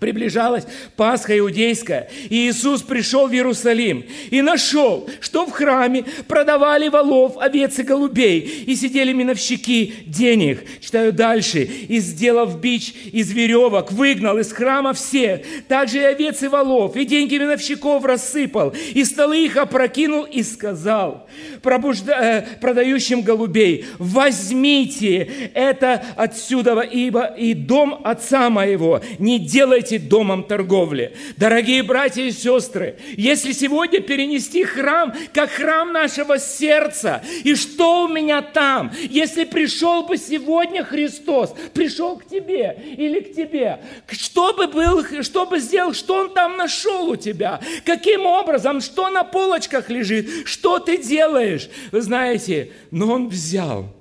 Приближалась 0.00 0.64
Пасха 0.96 1.36
иудейская, 1.36 2.08
и 2.28 2.48
Иисус 2.48 2.82
пришел 2.82 3.26
в 3.26 3.32
Иерусалим 3.32 4.04
и 4.30 4.42
нашел, 4.42 5.08
что 5.20 5.46
в 5.46 5.50
храме 5.50 6.04
продавали 6.26 6.88
волов, 6.88 7.36
овец 7.38 7.78
и 7.78 7.82
голубей, 7.82 8.40
и 8.40 8.76
сидели 8.76 9.12
миновщики 9.12 9.94
денег. 10.06 10.64
Читаю 10.80 11.12
дальше. 11.12 11.62
И, 11.62 11.98
сделав 11.98 12.60
бич 12.60 12.94
из 13.12 13.30
веревок, 13.32 13.90
выгнал 13.92 14.38
из 14.38 14.52
храма 14.52 14.92
всех, 14.92 15.40
также 15.66 15.98
и 15.98 16.04
овец 16.04 16.42
и 16.42 16.48
волов, 16.48 16.96
и 16.96 17.04
деньги 17.04 17.36
миновщиков 17.36 18.04
рассыпал, 18.04 18.72
и 18.94 19.04
столы 19.04 19.44
их 19.44 19.56
опрокинул, 19.56 20.24
и 20.24 20.42
сказал 20.42 21.26
пробужда... 21.62 22.18
э, 22.20 22.42
продающим 22.60 23.22
голубей, 23.22 23.86
возьмите 23.98 25.50
это 25.54 26.04
отсюда, 26.16 26.80
ибо 26.80 27.24
и 27.24 27.54
дом 27.54 28.00
отца 28.04 28.50
моего 28.50 29.00
не 29.18 29.38
делайте 29.38 29.87
делайте 29.88 29.98
домом 29.98 30.44
торговли. 30.44 31.14
Дорогие 31.36 31.82
братья 31.82 32.22
и 32.22 32.30
сестры, 32.30 32.96
если 33.16 33.52
сегодня 33.52 34.00
перенести 34.00 34.64
храм, 34.64 35.14
как 35.32 35.50
храм 35.50 35.92
нашего 35.92 36.38
сердца, 36.38 37.22
и 37.44 37.54
что 37.54 38.04
у 38.04 38.08
меня 38.08 38.42
там, 38.42 38.92
если 39.10 39.44
пришел 39.44 40.04
бы 40.04 40.16
сегодня 40.16 40.84
Христос, 40.84 41.54
пришел 41.72 42.18
к 42.18 42.26
тебе 42.26 42.76
или 42.98 43.20
к 43.20 43.34
тебе, 43.34 43.80
что 44.10 44.52
бы 44.52 44.66
был, 44.66 45.04
что 45.22 45.46
бы 45.46 45.58
сделал, 45.58 45.94
что 45.94 46.14
он 46.14 46.34
там 46.34 46.56
нашел 46.56 47.08
у 47.08 47.16
тебя, 47.16 47.60
каким 47.84 48.26
образом, 48.26 48.80
что 48.80 49.08
на 49.08 49.24
полочках 49.24 49.90
лежит, 49.90 50.46
что 50.46 50.78
ты 50.78 50.98
делаешь, 50.98 51.68
вы 51.92 52.02
знаете, 52.02 52.70
но 52.90 53.12
он 53.12 53.28
взял 53.28 53.97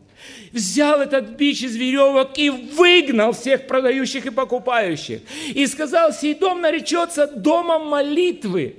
взял 0.58 1.00
этот 1.02 1.30
бич 1.38 1.64
из 1.64 1.76
веревок 1.76 2.38
и 2.38 2.50
выгнал 2.50 3.32
всех 3.32 3.68
продающих 3.68 4.26
и 4.26 4.30
покупающих. 4.30 5.22
И 5.54 5.66
сказал, 5.68 6.12
сей 6.12 6.36
дом 6.36 6.62
наречется 6.62 7.28
домом 7.28 7.88
молитвы. 7.88 8.76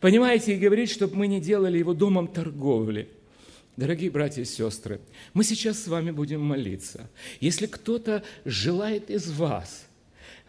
Понимаете, 0.00 0.54
и 0.54 0.58
говорит, 0.58 0.90
чтобы 0.90 1.16
мы 1.16 1.26
не 1.26 1.40
делали 1.40 1.78
его 1.78 1.94
домом 1.94 2.26
торговли. 2.26 3.08
Дорогие 3.76 4.10
братья 4.10 4.42
и 4.42 4.46
сестры, 4.46 5.00
мы 5.32 5.44
сейчас 5.44 5.84
с 5.84 5.86
вами 5.86 6.10
будем 6.10 6.40
молиться. 6.42 7.08
Если 7.40 7.66
кто-то 7.66 8.22
желает 8.44 9.10
из 9.10 9.30
вас– 9.30 9.86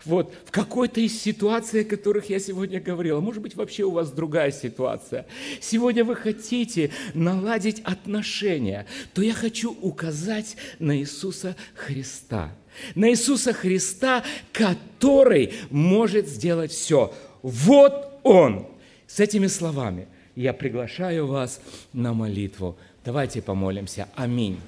вот, 0.06 0.34
в 0.46 0.52
какой-то 0.52 1.02
из 1.02 1.22
ситуаций, 1.22 1.82
о 1.82 1.86
которых 1.86 2.30
я 2.30 2.40
сегодня 2.40 2.80
говорил, 2.80 3.18
а 3.18 3.22
может 3.22 3.42
быть, 3.42 3.56
вообще 3.56 3.84
у 3.84 3.92
вас 3.92 4.12
другая 4.12 4.52
ситуация. 4.52 5.26
Сегодня 5.60 6.04
вы 6.04 6.16
хотите 6.16 6.92
наладить 7.14 7.82
отношения, 7.82 8.86
то 9.14 9.22
я 9.22 9.34
хочу 9.34 9.76
указать 9.82 10.56
на 10.80 10.98
Иисуса 10.98 11.56
Христа. 11.76 12.52
На 12.96 13.10
Иисуса 13.12 13.54
Христа, 13.54 14.24
который 14.52 15.54
может 15.70 16.28
сделать 16.28 16.72
все. 16.72 17.14
Вот 17.42 18.20
Он. 18.24 18.68
С 19.08 19.20
этими 19.20 19.48
словами 19.48 20.08
я 20.36 20.54
приглашаю 20.54 21.28
вас 21.28 21.60
на 21.92 22.14
молитву. 22.14 22.78
Давайте 23.04 23.42
помолимся. 23.42 24.08
Аминь. 24.16 24.60